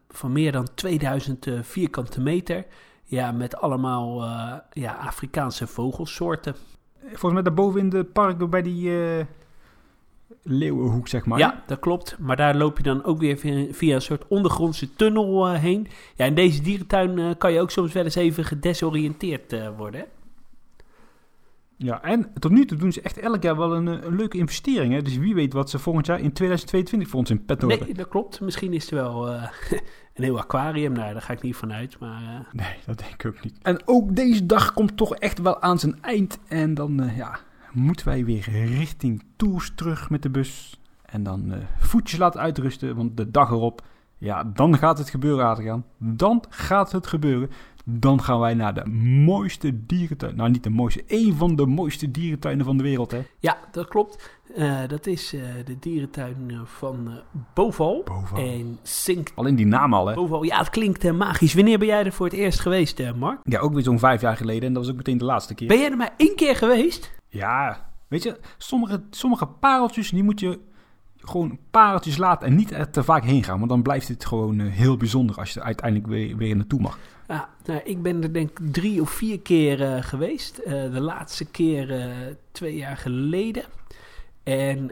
[0.09, 2.65] van meer dan 2000 vierkante meter.
[3.03, 4.23] Ja, met allemaal
[4.71, 6.55] ja, Afrikaanse vogelsoorten.
[7.01, 8.91] Volgens mij daarboven in het park bij die
[10.49, 11.39] Leeuwenhoek, zeg maar.
[11.39, 12.15] Ja, dat klopt.
[12.19, 13.37] Maar daar loop je dan ook weer
[13.71, 15.87] via, een soort ondergrondse tunnel uh, heen.
[16.15, 20.05] Ja, in deze dierentuin uh, kan je ook soms wel eens even gedesoriënteerd uh, worden.
[21.77, 24.93] Ja, en tot nu toe doen ze echt elk jaar wel een, een leuke investering.
[24.93, 25.01] Hè?
[25.01, 27.79] Dus wie weet wat ze volgend jaar in 2022 voor ons in pet hebben.
[27.79, 28.41] Nee, dat klopt.
[28.41, 29.29] Misschien is er wel
[30.15, 30.91] een heel aquarium.
[30.91, 31.99] Nou, daar ga ik niet van uit.
[31.99, 33.57] Maar, Nee, dat denk ik ook niet.
[33.61, 36.39] En ook deze dag komt toch echt wel aan zijn eind.
[36.47, 37.39] En dan, ja,
[37.77, 40.79] moeten wij weer richting Tours terug met de bus.
[41.05, 43.81] En dan uh, voetjes laten uitrusten, want de dag erop,
[44.17, 45.85] ja, dan gaat het gebeuren, Adriaan.
[45.97, 47.49] Dan gaat het gebeuren.
[47.89, 48.85] dan gaan wij naar de
[49.25, 50.35] mooiste dierentuin.
[50.35, 53.21] Nou, niet de mooiste, één van de mooiste dierentuinen van de wereld, hè?
[53.39, 54.39] Ja, dat klopt.
[54.57, 57.09] Uh, dat is uh, de dierentuin van
[57.53, 58.03] Boval.
[58.03, 58.39] Boval.
[58.39, 59.31] En Sint...
[59.35, 60.13] Alleen die naam al, hè?
[60.13, 61.53] Boval, ja, het klinkt magisch.
[61.53, 63.39] Wanneer ben jij er voor het eerst geweest, Mark?
[63.43, 64.67] Ja, ook weer zo'n vijf jaar geleden.
[64.67, 65.67] En dat was ook meteen de laatste keer.
[65.67, 67.15] Ben jij er maar één keer geweest?
[67.27, 70.59] Ja, weet je, sommige, sommige pareltjes, die moet je
[71.17, 73.57] gewoon pareltjes laten en niet er te vaak heen gaan.
[73.57, 76.99] Want dan blijft het gewoon heel bijzonder als je er uiteindelijk weer, weer naartoe mag.
[77.27, 80.59] Ja, nou, ik ben er denk ik drie of vier keer uh, geweest.
[80.59, 82.07] Uh, de laatste keer
[82.51, 83.63] twee jaar geleden.
[84.43, 84.91] En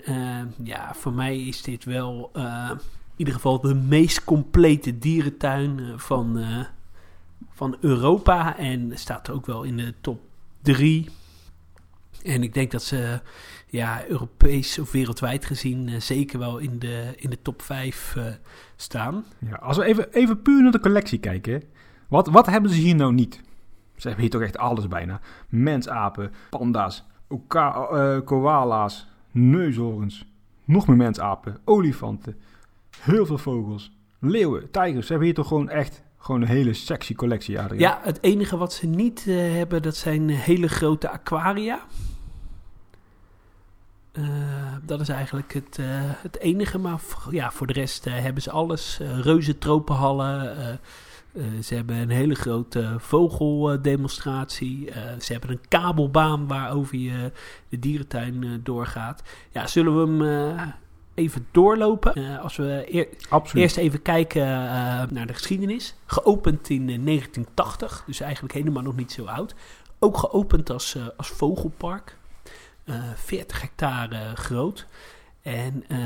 [0.63, 2.79] ja, voor mij is dit wel in
[3.15, 6.45] ieder geval de meest complete dierentuin van,
[7.51, 8.57] van Europa.
[8.57, 10.19] En staat ook wel in de top
[10.61, 11.09] drie.
[12.25, 13.19] En ik denk dat ze
[13.67, 18.17] ja, Europees of wereldwijd gezien zeker wel in de, in de top 5
[18.75, 19.25] staan.
[19.39, 21.63] Ja, als we even, even puur naar de collectie kijken.
[22.07, 23.41] Wat, wat hebben ze hier nou niet?
[23.95, 25.19] Ze hebben hier toch echt alles bijna.
[25.49, 30.25] Mensapen, panda's, oka, uh, koala's, neushoorns,
[30.65, 32.37] nog meer mensapen, olifanten,
[32.99, 35.05] heel veel vogels, leeuwen, tijgers.
[35.05, 37.59] Ze hebben hier toch gewoon echt gewoon een hele sexy collectie.
[37.59, 37.79] Adriaan.
[37.79, 41.79] Ja, het enige wat ze niet hebben, dat zijn hele grote aquaria.
[44.17, 44.25] Uh,
[44.85, 46.77] dat is eigenlijk het, uh, het enige.
[46.77, 46.99] Maar
[47.29, 48.99] ja, voor de rest uh, hebben ze alles.
[49.21, 50.79] reuze tropenhallen.
[51.63, 54.91] ze hebben een hele grote vogeldemonstratie.
[55.19, 57.31] ze hebben een kabelbaan waarover je
[57.69, 59.23] de dierentuin doorgaat.
[59.51, 60.73] Ja, zullen we hem
[61.13, 62.39] even doorlopen?
[62.39, 63.07] als we eer
[63.53, 64.45] eerst even kijken
[65.13, 65.95] naar de geschiedenis.
[66.05, 69.55] Geopend in 1980, dus eigenlijk helemaal nog niet zo oud.
[69.99, 72.17] Ook geopend als, als vogelpark.
[72.85, 74.87] Uh, 40 hectare groot.
[75.41, 75.97] En uh,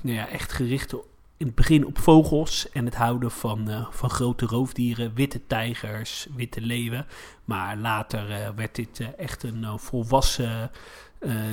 [0.00, 0.92] nou ja, echt gericht
[1.36, 6.26] in het begin op vogels en het houden van, uh, van grote roofdieren, witte tijgers,
[6.36, 7.06] witte leeuwen.
[7.44, 10.70] Maar later werd dit echt een volwassen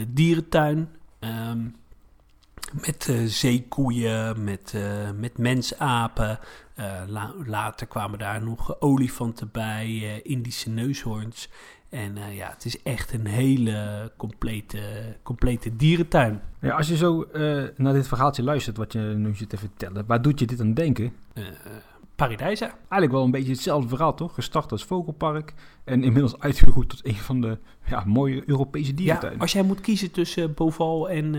[0.08, 0.90] dierentuin.
[1.20, 1.76] Um,
[2.72, 4.74] met zeekoeien, met,
[5.16, 6.40] met mensapen.
[7.08, 11.50] La later kwamen daar nog olifanten bij, Indische neushoorns.
[11.92, 14.80] En uh, ja, het is echt een hele complete,
[15.24, 16.42] complete dierentuin.
[16.60, 20.06] Ja, als je zo uh, naar dit verhaaltje luistert, wat je nu zit te vertellen,
[20.08, 21.14] waar doet je dit aan denken?
[21.34, 21.44] Uh,
[22.16, 22.66] Paradijsa.
[22.66, 24.34] Eigenlijk wel een beetje hetzelfde verhaal, toch?
[24.34, 29.38] Gestart als vogelpark en inmiddels uitgegroeid tot een van de ja, mooie Europese dierentuinen.
[29.38, 31.36] Ja, als jij moet kiezen tussen Boval en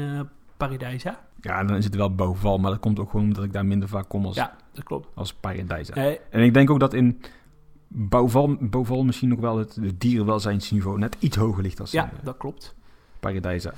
[0.57, 1.21] Paradijsa?
[1.41, 3.88] Ja, dan is het wel Boval, maar dat komt ook gewoon omdat ik daar minder
[3.88, 5.09] vaak kom als, ja, dat klopt.
[5.15, 5.95] als Paradijsa.
[6.31, 7.21] en ik denk ook dat in
[7.93, 12.19] bovenal, bovenal misschien nog wel het, het dierenwelzijnsniveau net iets hoger ligt als Ja, uh,
[12.23, 12.75] dat klopt.
[13.21, 13.73] Paradijsa.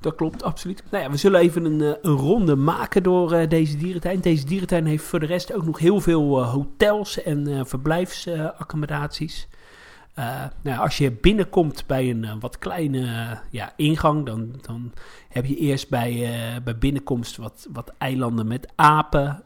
[0.00, 0.82] Dat klopt, absoluut.
[0.90, 4.20] Nou ja, we zullen even een, een ronde maken door uh, deze dierentuin.
[4.20, 9.48] Deze dierentuin heeft voor de rest ook nog heel veel uh, hotels en verblijfsaccommodaties.
[10.62, 14.92] nou, als je binnenkomt bij een wat kleine ja, ingang, dan, dan
[15.28, 16.30] heb je eerst bij,
[16.64, 19.42] bij binnenkomst wat, wat eilanden met apen.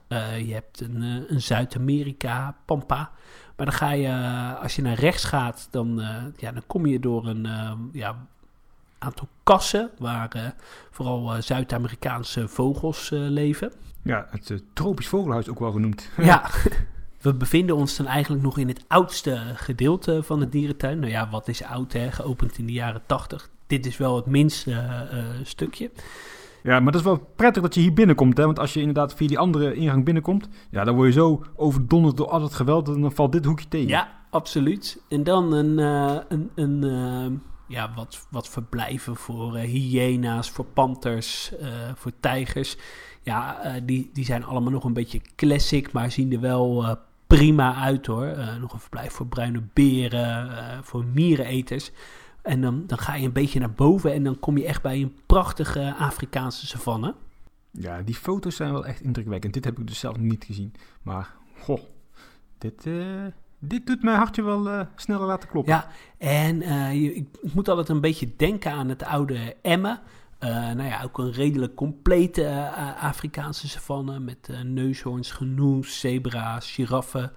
[0.46, 3.10] je hebt een, een Zuid-Amerika, Pampa.
[3.56, 6.86] Maar dan ga je, eh, als je naar rechts gaat, dan, uh, ja, dan kom
[6.86, 8.26] je door een uh, ja,
[8.98, 10.54] aantal kassen waar
[10.90, 13.72] vooral Zuid-Amerikaanse vogels leven.
[14.02, 16.10] Ja, het tropisch vogelhuis ook wel genoemd.
[16.16, 16.50] Ja,
[17.20, 20.98] we bevinden ons dan eigenlijk nog in het oudste gedeelte van de dierentuin.
[20.98, 22.12] Nou ja, wat is oud hè?
[22.12, 23.48] Geopend in de jaren 80.
[23.66, 25.06] Dit is wel het minste
[25.42, 25.90] stukje.
[26.66, 28.36] Ja, maar dat is wel prettig dat je hier binnenkomt.
[28.36, 28.44] Hè?
[28.44, 30.48] Want als je inderdaad via die andere ingang binnenkomt...
[30.70, 32.88] Ja, dan word je zo overdonderd door al het geweld...
[32.88, 33.88] en dan valt dit hoekje tegen.
[33.88, 35.02] Ja, absoluut.
[35.08, 40.64] En dan een, uh, een, een uh, ja, wat, wat verblijven voor uh, hyena's, voor
[40.64, 41.52] panters,
[41.94, 42.76] voor tijgers.
[43.22, 45.92] Ja, die, die zijn allemaal nog een beetje classic...
[45.92, 48.36] maar zien er wel prima uit, hoor.
[48.60, 50.50] nog een verblijf voor bruine beren,
[50.82, 51.92] voor miereneters...
[52.46, 55.00] En dan, dan ga je een beetje naar boven en dan kom je echt bij
[55.00, 57.14] een prachtige Afrikaanse savanne.
[57.70, 59.54] Ja, die foto's zijn wel echt indrukwekkend.
[59.54, 60.74] Dit heb ik dus zelf niet gezien.
[61.02, 61.80] Maar, goh,
[62.58, 63.24] dit, uh,
[63.58, 65.72] dit doet mijn hartje wel uh, sneller laten kloppen.
[65.72, 70.00] Ja, en uh, je, ik, moet altijd een beetje denken aan het oude Emmen.
[70.40, 77.32] nou ja, ook een redelijk complete Afrikaanse savanne met neushoorns, genoes, zebra's, giraffen.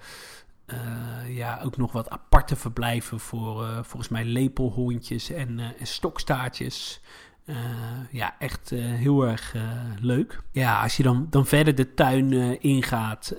[0.73, 7.01] Uh, ja, ook nog wat aparte verblijven voor uh, volgens mij lepelhondjes en, en stokstaartjes.
[8.11, 9.55] ja, echt heel erg
[9.99, 10.41] leuk.
[10.51, 13.35] Ja, als je dan, dan verder de tuin ingaat,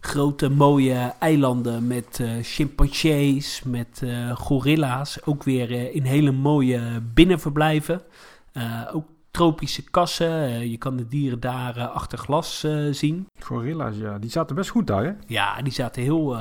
[0.00, 4.02] grote mooie eilanden met chimpansees, met
[4.34, 5.24] gorilla's.
[5.24, 8.02] Ook weer in hele mooie binnenverblijven.
[8.92, 10.70] ook tropische kassen.
[10.70, 13.28] je kan de dieren daar achter glas zien.
[13.38, 14.18] Gorilla's, ja.
[14.18, 15.12] Die zaten best goed daar, hè?
[15.26, 16.36] Ja, die zaten heel,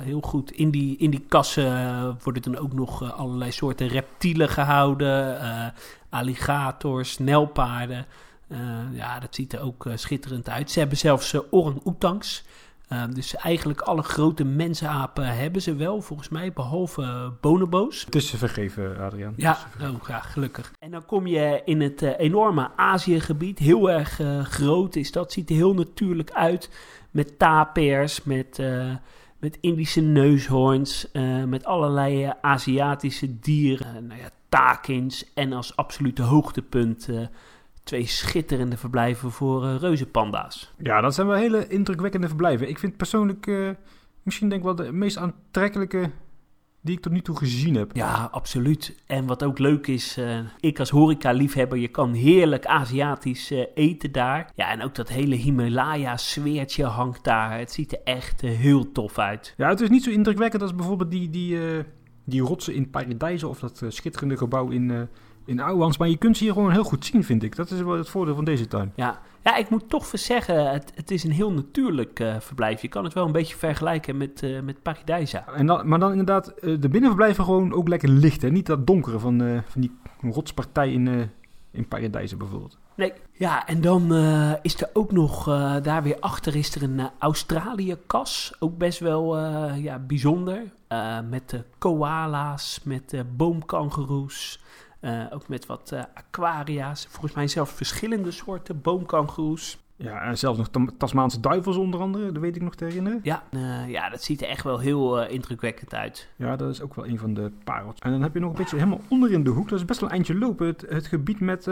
[0.00, 0.50] heel goed.
[0.50, 5.40] In die, in die kassen worden dan ook nog allerlei soorten reptielen gehouden.
[6.10, 8.06] alligators, nelpaarden.
[8.92, 10.70] ja, dat ziet er ook schitterend uit.
[10.70, 12.44] Ze hebben zelfs orang-oetangs.
[12.92, 18.04] Ehm, dus eigenlijk alle grote mensapen hebben ze wel, volgens mij, behalve bonobo's.
[18.04, 19.32] Het is vergeven, Adriaan.
[19.36, 20.72] Ja, oh, ja, gelukkig.
[20.78, 23.58] En dan kom je in het uh, enorme Aziëgebied.
[23.58, 25.32] Heel erg uh, groot is dat.
[25.32, 26.70] Ziet er heel natuurlijk uit.
[27.10, 28.62] Met tapirs, met,
[29.38, 31.08] met Indische neushoorns,
[31.46, 34.06] met allerlei Aziatische dieren.
[34.06, 37.08] nou ja, takins en als absolute hoogtepunt
[37.82, 40.72] twee schitterende verblijven voor uh, reuzenpanda's.
[40.78, 42.68] Ja, dat zijn wel hele indrukwekkende verblijven.
[42.68, 43.70] Ik vind persoonlijk uh,
[44.22, 46.10] misschien denk ik wel de meest aantrekkelijke
[46.80, 47.90] die ik tot nu toe gezien heb.
[47.96, 49.02] Ja, absoluut.
[49.06, 54.50] En wat ook leuk is, uh, ik als horeca-liefhebber, je kan heerlijk Aziatisch eten daar.
[54.54, 57.58] Ja, en ook dat hele Himalaya-sfeertje hangt daar.
[57.58, 59.54] Het ziet er echt heel tof uit.
[59.56, 61.58] Ja, het is niet zo indrukwekkend als bijvoorbeeld die, die,
[62.24, 65.08] die rotsen in Paradijzen of dat schitterende gebouw in
[65.44, 65.96] in Ouwans.
[65.96, 67.56] Maar je kunt ze hier gewoon heel goed zien, vind ik.
[67.56, 68.92] Dat is wel het voordeel van deze tuin.
[68.96, 72.82] Ja, ja ik moet toch zeggen, het, het is een heel natuurlijk uh, verblijf.
[72.82, 75.46] Je kan het wel een beetje vergelijken met, uh, met Paradijsa.
[75.46, 78.42] En dan, maar dan inderdaad, uh, de binnenverblijven gewoon ook lekker licht.
[78.42, 78.50] Hè?
[78.50, 81.30] Niet dat donkere van, van die rotspartij in,
[81.70, 82.78] in Paradijsa bijvoorbeeld.
[82.96, 84.12] Nee, ja, en dan
[84.62, 85.44] is er ook nog,
[85.82, 88.54] daar weer achter is er een Australië-kas.
[88.58, 89.38] Ook best wel
[89.74, 90.62] ja, bijzonder.
[91.30, 94.60] met de koala's, met de boomkangeroes.
[95.04, 97.06] Uh, ook met wat uh, aquaria's.
[97.10, 99.78] Volgens mij zelfs verschillende soorten boomkangoeroes.
[99.96, 103.20] Ja, en zelfs nog Tasmaanse duivels onder andere, dat weet ik nog te herinneren.
[103.22, 106.28] Ja, uh, ja dat ziet er echt wel heel indrukwekkend uit.
[106.36, 107.98] Ja, dat is ook wel een van de parels.
[107.98, 110.00] En dan heb je nog een beetje helemaal onder in de hoek, dat is best
[110.00, 111.64] wel een eindje lopen, het, het gebied met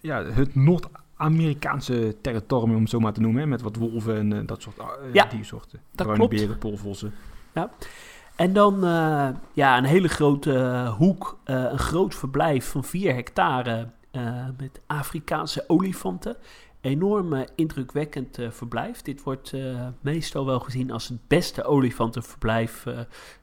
[0.00, 3.40] ja, het Noord-Amerikaanse territorium, om het zo maar te noemen.
[3.40, 4.76] Hè, met wat wolven en dat soort
[5.12, 5.80] ja, diersoorten.
[5.92, 6.42] Dat Bruine klopt.
[6.42, 7.14] beren, polvossen.
[7.54, 7.70] Ja.
[8.36, 13.14] En dan uh, ja, een hele grote uh, hoek, uh, een groot verblijf van 4
[13.14, 13.88] hectare
[14.56, 16.36] met Afrikaanse olifanten
[16.80, 19.02] enorm indrukwekkend verblijf.
[19.02, 19.52] Dit wordt
[20.00, 22.84] meestal wel gezien als het beste olifantenverblijf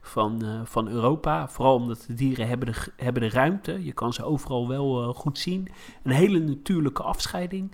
[0.00, 1.48] van, van Europa.
[1.48, 3.84] Vooral omdat de dieren hebben de, hebben de ruimte.
[3.84, 5.68] Je kan ze overal wel goed zien.
[6.02, 7.72] Een hele natuurlijke afscheiding.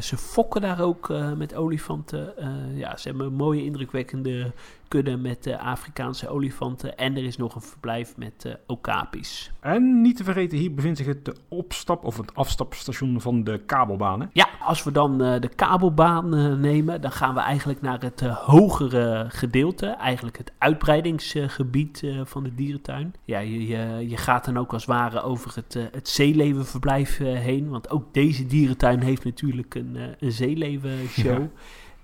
[0.00, 2.34] ze fokken daar ook met olifanten.
[2.74, 4.52] ja, ze hebben een mooie indrukwekkende
[4.88, 6.96] kudde met uh, Afrikaanse olifanten.
[6.96, 9.50] En er is nog een verblijf met uh, okapis.
[9.60, 14.30] En niet te vergeten, hier bevindt zich het opstap- of het afstapstation van de kabelbanen.
[14.32, 19.26] Ja, als we dan uh, de kabelbaan nemen, dan gaan we eigenlijk naar het hogere
[19.28, 19.86] gedeelte.
[19.86, 23.14] Eigenlijk het uitbreidingsgebied van de dierentuin.
[23.24, 27.68] Ja, je, je, je, gaat dan ook als het ware over het, het zeelevenverblijf heen.
[27.68, 31.40] Want ook deze dierentuin heeft natuurlijk een, een zeelevenshow.
[31.40, 31.48] Ja,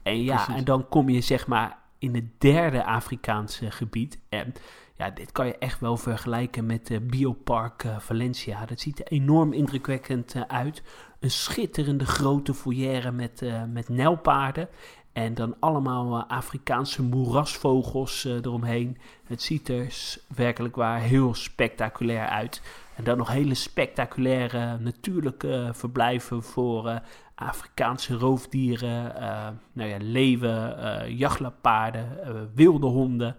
[0.02, 0.54] en ja, precies.
[0.54, 4.18] en dan kom je zeg maar in het derde Afrikaanse gebied.
[4.28, 4.54] En
[4.94, 8.66] ja, dit kan je echt wel vergelijken met de Biopark uh, Valencia.
[8.66, 10.82] Dat ziet er enorm indrukwekkend uh, uit.
[11.20, 14.68] Een schitterende grote foyer met, uh, met nijlpaarden.
[15.12, 18.98] En dan allemaal Afrikaanse moerasvogels eromheen.
[19.26, 22.62] Het ziet er werkelijk waar heel spectaculair uit.
[22.96, 27.00] En dan nog hele spectaculaire natuurlijke verblijven voor
[27.34, 33.36] Afrikaanse roofdieren, uh, nou ja, leeuwen, uh, jachtlapaarden, uh, wilde honden.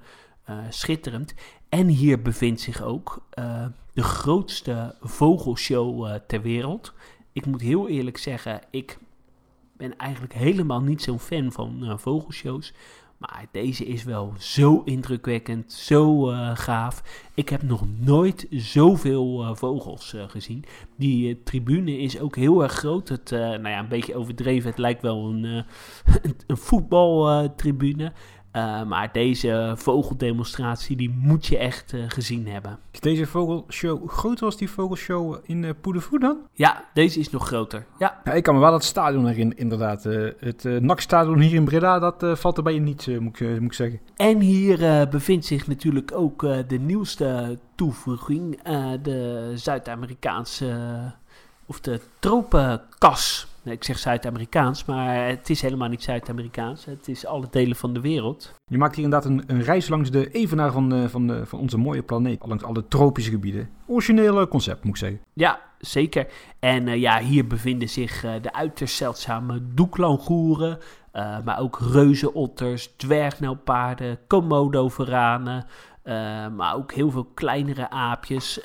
[0.69, 1.33] schitterend.
[1.69, 3.27] En hier bevindt zich ook
[3.93, 6.93] de grootste vogelshow ter wereld.
[7.31, 8.97] Ik moet heel eerlijk zeggen, ik
[9.77, 12.73] ben eigenlijk helemaal niet zo'n fan van vogelshows.
[13.29, 17.03] Maar deze is wel zo indrukwekkend, zo uh, gaaf.
[17.33, 20.65] Ik heb nog nooit zoveel uh, vogels uh, gezien.
[20.95, 23.09] Die tribune is ook heel erg groot.
[23.09, 24.69] Het, nou ja, een beetje overdreven.
[24.69, 25.43] Het lijkt wel een,
[26.47, 28.11] een voetbaltribune.
[28.55, 32.79] Uh, maar deze vogeldemonstratie, die moet je echt uh, gezien hebben.
[32.91, 36.37] Is deze vogelshow groter als die vogelshow in uh, Poedervoer dan?
[36.53, 37.85] Ja, deze is nog groter.
[37.99, 38.21] Ja.
[38.23, 40.03] ja ik kan me wel het stadion herinneren, inderdaad.
[40.39, 43.71] het uh, NAC-stadion hier in Breda, dat valt er bij je niet, moet, ik, moet
[43.71, 43.99] ik zeggen.
[44.15, 48.61] En hier bevindt zich natuurlijk ook de nieuwste toevoeging.
[49.01, 50.75] de Zuid-Amerikaanse,
[51.65, 56.85] of de tropenkas ik zeg Zuid-Amerikaans, maar het is helemaal niet Zuid-Amerikaans.
[56.85, 58.53] Het is alle delen van de wereld.
[58.65, 61.77] Je maakt hier inderdaad een, een reis langs de evenaar van, uh, van, van onze
[61.77, 62.45] mooie planeet.
[62.45, 63.69] Langs alle tropische gebieden.
[63.87, 65.19] Originele concept, moet ik zeggen.
[65.33, 66.27] Ja, zeker.
[66.59, 70.77] En uh, ja, hier bevinden zich uh, de uiterst zeldzame doeklangoeren.
[71.45, 75.65] maar ook reuzenotters, dwergnelpaarden, komodo-veranen.
[76.55, 78.59] maar ook heel veel kleinere aapjes,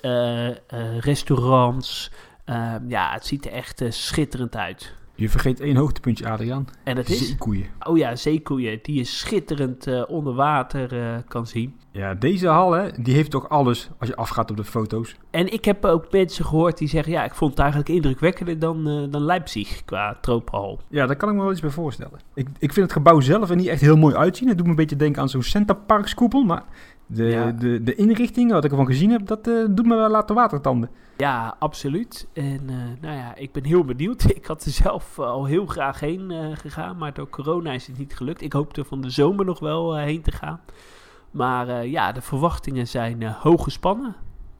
[1.01, 2.11] restaurants...
[2.51, 4.96] Uh, ja, het ziet er echt uh, schitterend uit.
[5.14, 6.68] Je vergeet één hoogtepuntje, Adriaan.
[6.84, 7.28] En dat is?
[7.28, 7.66] Zeekoeien.
[7.86, 8.78] Oh ja, zeekoeien.
[8.82, 11.76] Die je schitterend uh, onder water kan zien.
[11.92, 15.16] Ja, deze hal, hè, die heeft toch alles als je afgaat op de foto's.
[15.30, 17.12] En ik heb ook mensen gehoord die zeggen...
[17.12, 20.80] ja, ik vond het eigenlijk indrukwekkender dan, dan Leipzig qua tropenhal.
[20.88, 22.20] Ja, daar kan ik me wel iets bij voorstellen.
[22.34, 24.49] Ik, ik vind het gebouw zelf er niet echt heel mooi uitzien.
[24.49, 26.64] Het doet me een beetje denken aan zo'n Centaparkskoepel, maar...
[27.11, 27.50] De, ja.
[27.50, 30.90] de, de inrichting, wat ik ervan gezien heb, dat uh, doet me wel laten watertanden.
[31.16, 32.28] Ja, absoluut.
[32.32, 34.24] En uh, nou ja, ik ben heel benieuwd.
[34.38, 37.98] Ik had er zelf al heel graag heen uh, gegaan, maar door corona is het
[37.98, 38.42] niet gelukt.
[38.42, 40.61] Ik hoopte van de zomer nog wel heen te gaan.
[41.30, 44.16] Maar ja, de verwachtingen zijn hoog gespannen.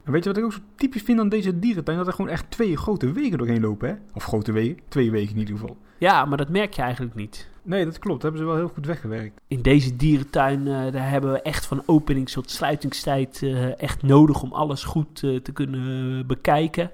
[0.09, 1.97] En weet je wat ik ook zo typisch vind aan deze dierentuin?
[1.97, 3.95] Dat er gewoon echt twee grote wegen doorheen lopen, hè?
[4.13, 5.77] Of grote wegen, twee wegen in ieder geval.
[5.97, 7.49] Ja, maar dat merk je eigenlijk niet.
[7.63, 8.21] Nee, dat klopt.
[8.21, 9.41] Dat hebben ze wel heel goed weggewerkt.
[9.47, 14.41] In deze dierentuin, uh, daar hebben we echt van openings tot sluitingstijd uh, echt nodig
[14.41, 16.91] om alles goed uh, te kunnen bekijken.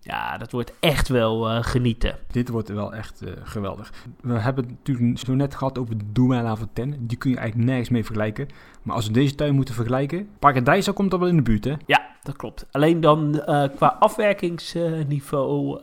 [0.00, 2.18] Ja, dat wordt echt wel genieten.
[2.30, 3.92] Dit wordt wel echt geweldig.
[4.20, 6.96] We hebben het natuurlijk zo net gehad over de Douma Fontaine.
[7.00, 8.48] Die kun je eigenlijk nergens mee vergelijken.
[8.82, 11.74] Maar als we deze tuin moeten vergelijken, Paradijsa komt er wel in de buurt, hè?
[11.86, 12.66] Ja, dat klopt.
[12.70, 13.42] Alleen dan
[13.76, 15.80] qua afwerkingsniveau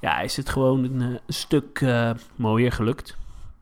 [0.00, 1.84] ja, is het gewoon een, stuk
[2.36, 3.16] mooier gelukt.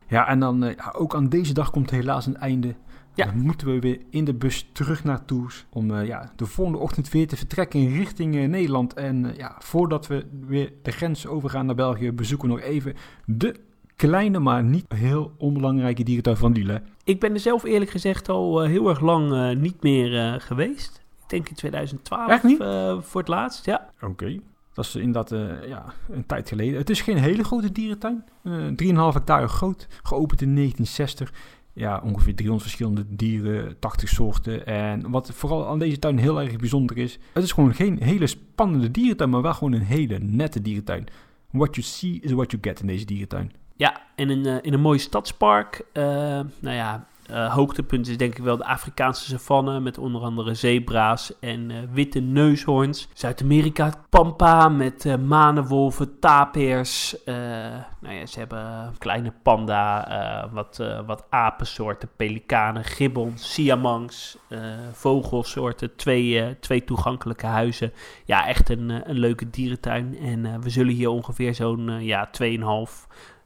[0.09, 2.75] Ja, en dan ook aan deze dag komt helaas een einde.
[3.19, 3.25] Ja.
[3.25, 6.79] Dan moeten we weer in de bus terug naar Tours om uh, ja, de volgende
[6.79, 8.95] ochtend weer te vertrekken richting Nederland.
[8.95, 12.95] En ja, voordat we weer de grens overgaan naar België, bezoeken we nog even
[13.25, 13.55] de
[13.97, 16.83] kleine, maar niet heel onbelangrijke dierentuin van Lille.
[17.05, 21.03] Ik ben er zelf eerlijk gezegd al heel erg lang niet meer geweest.
[21.23, 22.65] Ik denk in 2012 Echt niet?
[23.01, 23.91] voor het laatst, ja.
[24.01, 24.41] Oké.
[24.79, 26.79] Dat is inderdaad uh, ja, een tijd geleden.
[26.79, 28.25] Het is geen hele grote dierentuin.
[28.43, 29.87] Uh, 3,5 hectare groot.
[30.03, 31.33] Geopend in 1960.
[31.79, 34.67] Ja, ongeveer 300 verschillende dieren, 80 soorten.
[34.67, 37.19] En wat vooral aan deze tuin heel erg bijzonder is...
[37.33, 41.07] Het is gewoon geen hele spannende dierentuin, maar wel gewoon een hele nette dierentuin.
[41.51, 43.53] What you see is what you get in deze dierentuin.
[43.77, 45.85] Ja, in een, uh, in een mooi stadspark.
[45.93, 46.05] Uh,
[46.61, 51.33] nou ja, uh, hoogtepunt is denk ik wel de Afrikaanse savanne met onder andere zebra's
[51.41, 53.09] en uh, witte neushoorns.
[53.13, 57.17] Zuid-Amerika pampa met uh, manenwolven, tapirs.
[58.01, 64.39] nou ja, ze hebben kleine panda, wat, wat apensoorten, pelikanen, gibbons, siamangs,
[64.93, 65.97] vogelsoorten.
[65.97, 67.93] Twee, twee toegankelijke huizen.
[68.25, 70.19] Ja, echt een, een leuke dierentuin.
[70.19, 72.31] En we zullen hier ongeveer zo'n ja,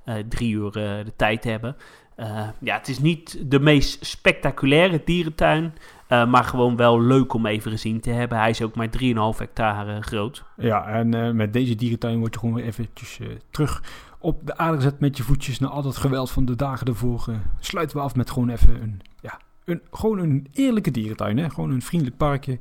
[0.04, 1.76] 2,5, 3 uur de tijd hebben.
[2.16, 5.74] Uh, ja, het is niet de meest spectaculaire dierentuin,
[6.08, 8.38] uh, maar gewoon wel leuk om even gezien te hebben.
[8.38, 8.88] Hij is ook maar
[9.34, 10.44] 3,5 hectare groot.
[10.56, 13.18] Ja, en uh, met deze dierentuin word je gewoon weer eventjes
[13.50, 13.82] terug
[14.18, 17.24] op de aarde gezet met je voetjes na al dat geweld van de dagen ervoor.
[17.60, 21.38] sluiten we af met gewoon even een, ja, een, gewoon een eerlijke dierentuin.
[21.38, 21.50] Hè?
[21.50, 22.58] Gewoon een vriendelijk parkje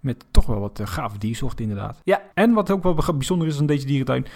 [0.00, 2.00] met toch wel wat gave diersoorten inderdaad.
[2.04, 2.22] Ja.
[2.34, 4.26] En wat ook wel bijzonder is aan deze dierentuin,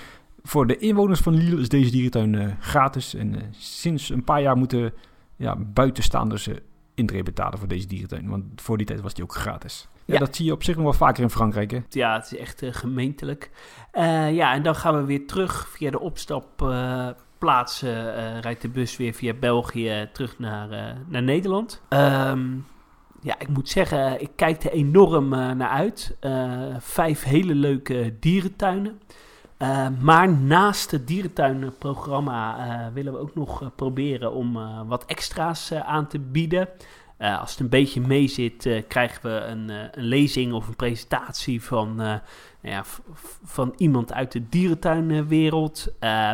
[0.43, 3.14] voor de inwoners van Lille is deze dierentuin uh, gratis.
[3.14, 4.93] En uh, sinds een paar jaar moeten
[5.36, 6.57] ja, buitenstaanders uh,
[6.95, 8.28] intree betalen voor deze dierentuin.
[8.28, 9.88] Want voor die tijd was die ook gratis.
[10.05, 11.70] Ja, ja, dat zie je op zich nog wel vaker in Frankrijk.
[11.70, 11.78] Hè?
[11.88, 13.51] Ja, het is echt gemeentelijk.
[14.32, 17.80] ja, en dan gaan we weer terug via de opstapplaats.
[18.40, 21.82] rijdt de bus weer via België terug naar, naar Nederland.
[21.88, 22.66] Um,
[23.20, 26.16] ja, ik moet zeggen, ik kijk er enorm naar uit.
[26.78, 29.01] vijf hele leuke dierentuinen.
[29.62, 34.58] Uh, maar naast het dierentuinprogramma uh, willen we ook nog uh, proberen om
[34.88, 36.68] wat extra's aan te bieden.
[37.18, 41.94] als het een beetje mee zit, krijgen we een, een, lezing of een presentatie van,
[41.96, 42.20] nou
[42.62, 42.84] ja,
[43.44, 45.88] van iemand uit de dierentuinwereld.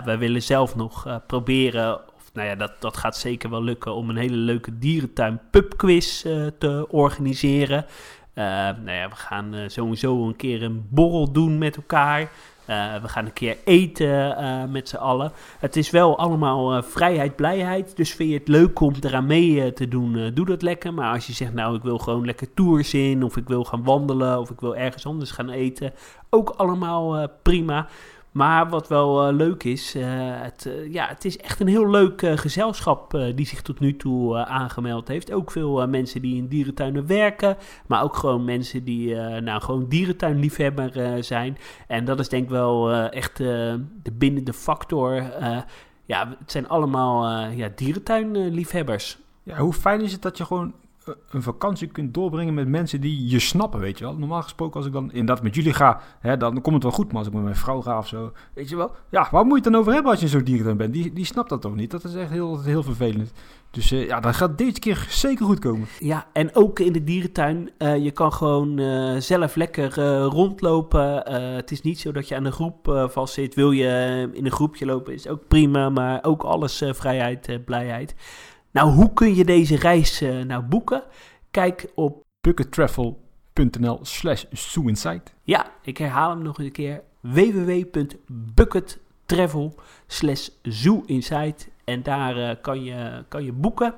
[0.05, 4.11] we willen zelf nog proberen, of nou ja, dat, dat gaat zeker wel lukken, om
[4.11, 6.23] een hele leuke dierentuin pubquiz
[6.59, 7.87] te organiseren.
[8.35, 12.31] nou ja, we gaan sowieso een keer een borrel doen met elkaar.
[12.71, 15.33] Uh, we gaan een keer eten uh, met z'n allen.
[15.59, 17.97] Het is wel allemaal uh, vrijheid, blijheid.
[17.97, 20.95] Dus vind je het leuk om eraan mee te doen, doe dat lekker.
[20.95, 23.85] Maar als je zegt, nou, ik wil gewoon lekker tours in, of ik wil gaan
[23.85, 25.93] wandelen, of ik wil ergens anders gaan eten,
[26.31, 27.89] ook allemaal prima.
[28.33, 30.05] Maar wat wel uh, leuk is, uh,
[30.43, 34.37] het, uh, ja, het is echt een heel leuk gezelschap die zich tot nu toe
[34.37, 35.33] aangemeld heeft.
[35.33, 37.57] Ook veel mensen die in dierentuinen werken,
[37.87, 41.59] maar ook gewoon mensen die nou, gewoon dierentuinliefhebber zijn.
[41.87, 45.15] En dat is denk ik wel echt de bindende factor.
[46.05, 49.19] ja, het zijn allemaal ja, dierentuinliefhebbers.
[49.43, 50.75] Ja, hoe fijn is het dat je gewoon
[51.31, 54.17] een vakantie kunt doorbrengen met mensen die je snappen, weet je wel.
[54.17, 57.07] Normaal gesproken, als ik dan inderdaad met jullie ga, hè, dan komt het wel goed.
[57.07, 58.91] Maar als ik met mijn vrouw ga of zo, weet je wel.
[59.11, 60.93] Ja, waar moet je het dan over hebben als je zo'n dierentuin bent?
[60.93, 61.91] Die, die snapt dat toch niet?
[61.91, 63.33] Dat is echt heel, heel vervelend.
[63.71, 65.87] Dus uh, ja, dat gaat deze keer zeker goed komen.
[65.99, 67.71] Ja, en ook in de dierentuin.
[67.79, 71.33] Uh, je kan gewoon uh, zelf lekker rondlopen.
[71.33, 73.55] het is niet zo dat je aan een groep vastzit.
[73.55, 75.89] Wil je in een groepje lopen, is ook prima.
[75.89, 78.15] Maar ook alles vrijheid, blijheid.
[78.71, 81.03] Nou, hoe kun je deze reis nou boeken?
[81.51, 85.23] Kijk op buckettravel.nl slash suicide.
[85.43, 87.03] Ja, ik herhaal hem nog een keer.
[87.21, 89.75] www.buckettravel
[90.07, 90.49] slash
[91.85, 93.95] En daar uh, kan, je, kan je boeken.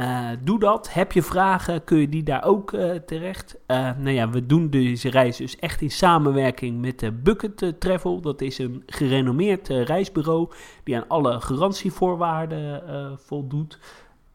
[0.00, 0.92] Uh, doe dat.
[0.92, 3.58] Heb je vragen, kun je die daar ook uh, terecht.
[3.66, 8.20] nou ja, we doen deze reis dus echt in samenwerking met Bucket Travel.
[8.20, 10.48] Dat is een gerenommeerd reisbureau
[10.84, 12.82] die aan alle garantievoorwaarden
[13.18, 13.78] voldoet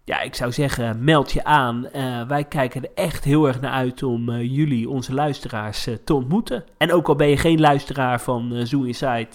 [0.06, 1.88] ja, ik zou zeggen, meld je aan.
[2.28, 6.64] Wij kijken er echt heel erg naar uit om jullie, onze luisteraars, te ontmoeten.
[6.78, 9.28] En ook al ben je geen luisteraar van uh, Zoo Inside,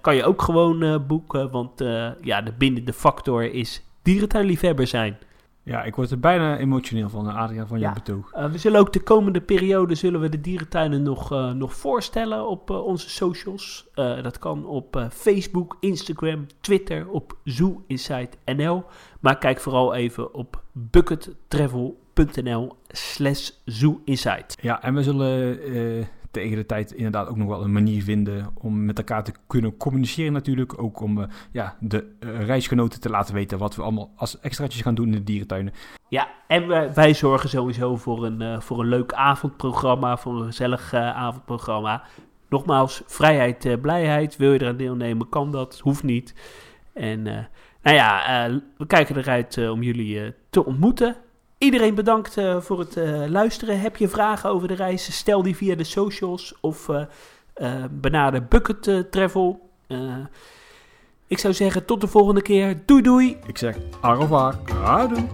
[0.00, 1.50] kan je ook gewoon boeken.
[1.50, 1.80] Want
[2.20, 5.18] ja, de bindende factor is dierentuinliefhebber zijn.
[5.64, 8.34] Ja, ik word er bijna emotioneel van, Adriaan, van jouw betoog.
[8.34, 12.48] Uh, we zullen ook de komende periode zullen we de dierentuinen nog, uh, nog voorstellen
[12.48, 13.86] op uh, onze socials.
[13.94, 17.84] dat kan op Facebook, Instagram, Twitter, op Zoo
[18.44, 18.84] NL.
[19.20, 24.00] Maar kijk vooral even op buckettravel.nl slash Zoo
[24.60, 25.58] Ja, en we zullen
[26.34, 29.76] tegen de tijd inderdaad ook nog wel een manier vinden om met elkaar te kunnen
[29.76, 30.82] communiceren natuurlijk.
[30.82, 34.82] Ook om uh, ja, de uh, reisgenoten te laten weten wat we allemaal als extraatjes
[34.82, 35.72] gaan doen in de dierentuinen.
[36.08, 40.94] Ja, en wij, wij zorgen sowieso voor een, voor een leuk avondprogramma, voor een gezellig
[40.94, 42.02] avondprogramma.
[42.48, 44.36] Nogmaals, vrijheid, blijheid.
[44.36, 45.78] Wil je eraan deelnemen, kan dat.
[45.78, 46.34] Hoeft niet.
[46.92, 47.22] En
[47.82, 51.16] nou ja, we kijken eruit om jullie te ontmoeten.
[51.64, 53.80] Iedereen bedankt uh, voor het uh, luisteren.
[53.80, 55.16] Heb je vragen over de reis?
[55.16, 59.70] Stel die via de socials of uh, benader Bucket Travel.
[61.26, 62.82] ik zou zeggen, tot de volgende keer.
[62.86, 63.38] Doei doei.
[63.46, 64.58] Ik zeg au revoir.
[64.84, 65.26] Adieu.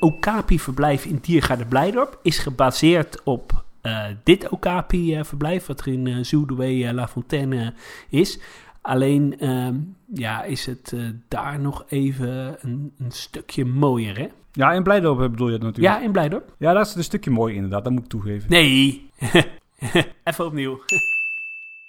[0.00, 3.65] Okapi-verblijf in Diergaarde Blijdorp is gebaseerd op
[4.22, 7.74] dit Okapi-verblijf, wat er in uh, Zoudoué La Fontaine
[8.08, 8.40] is.
[8.80, 9.74] Alleen ehm,
[10.14, 10.94] ja, is het
[11.28, 14.26] daar nog even een, een, stukje mooier, hè?
[14.52, 15.94] Ja, in Blijdorp bedoel je het natuurlijk.
[15.94, 16.54] Ja, in Blijdorp.
[16.58, 18.50] Ja, dat is een stukje mooier inderdaad, dat moet ik toegeven.
[18.50, 19.10] Nee,
[20.24, 20.80] even opnieuw.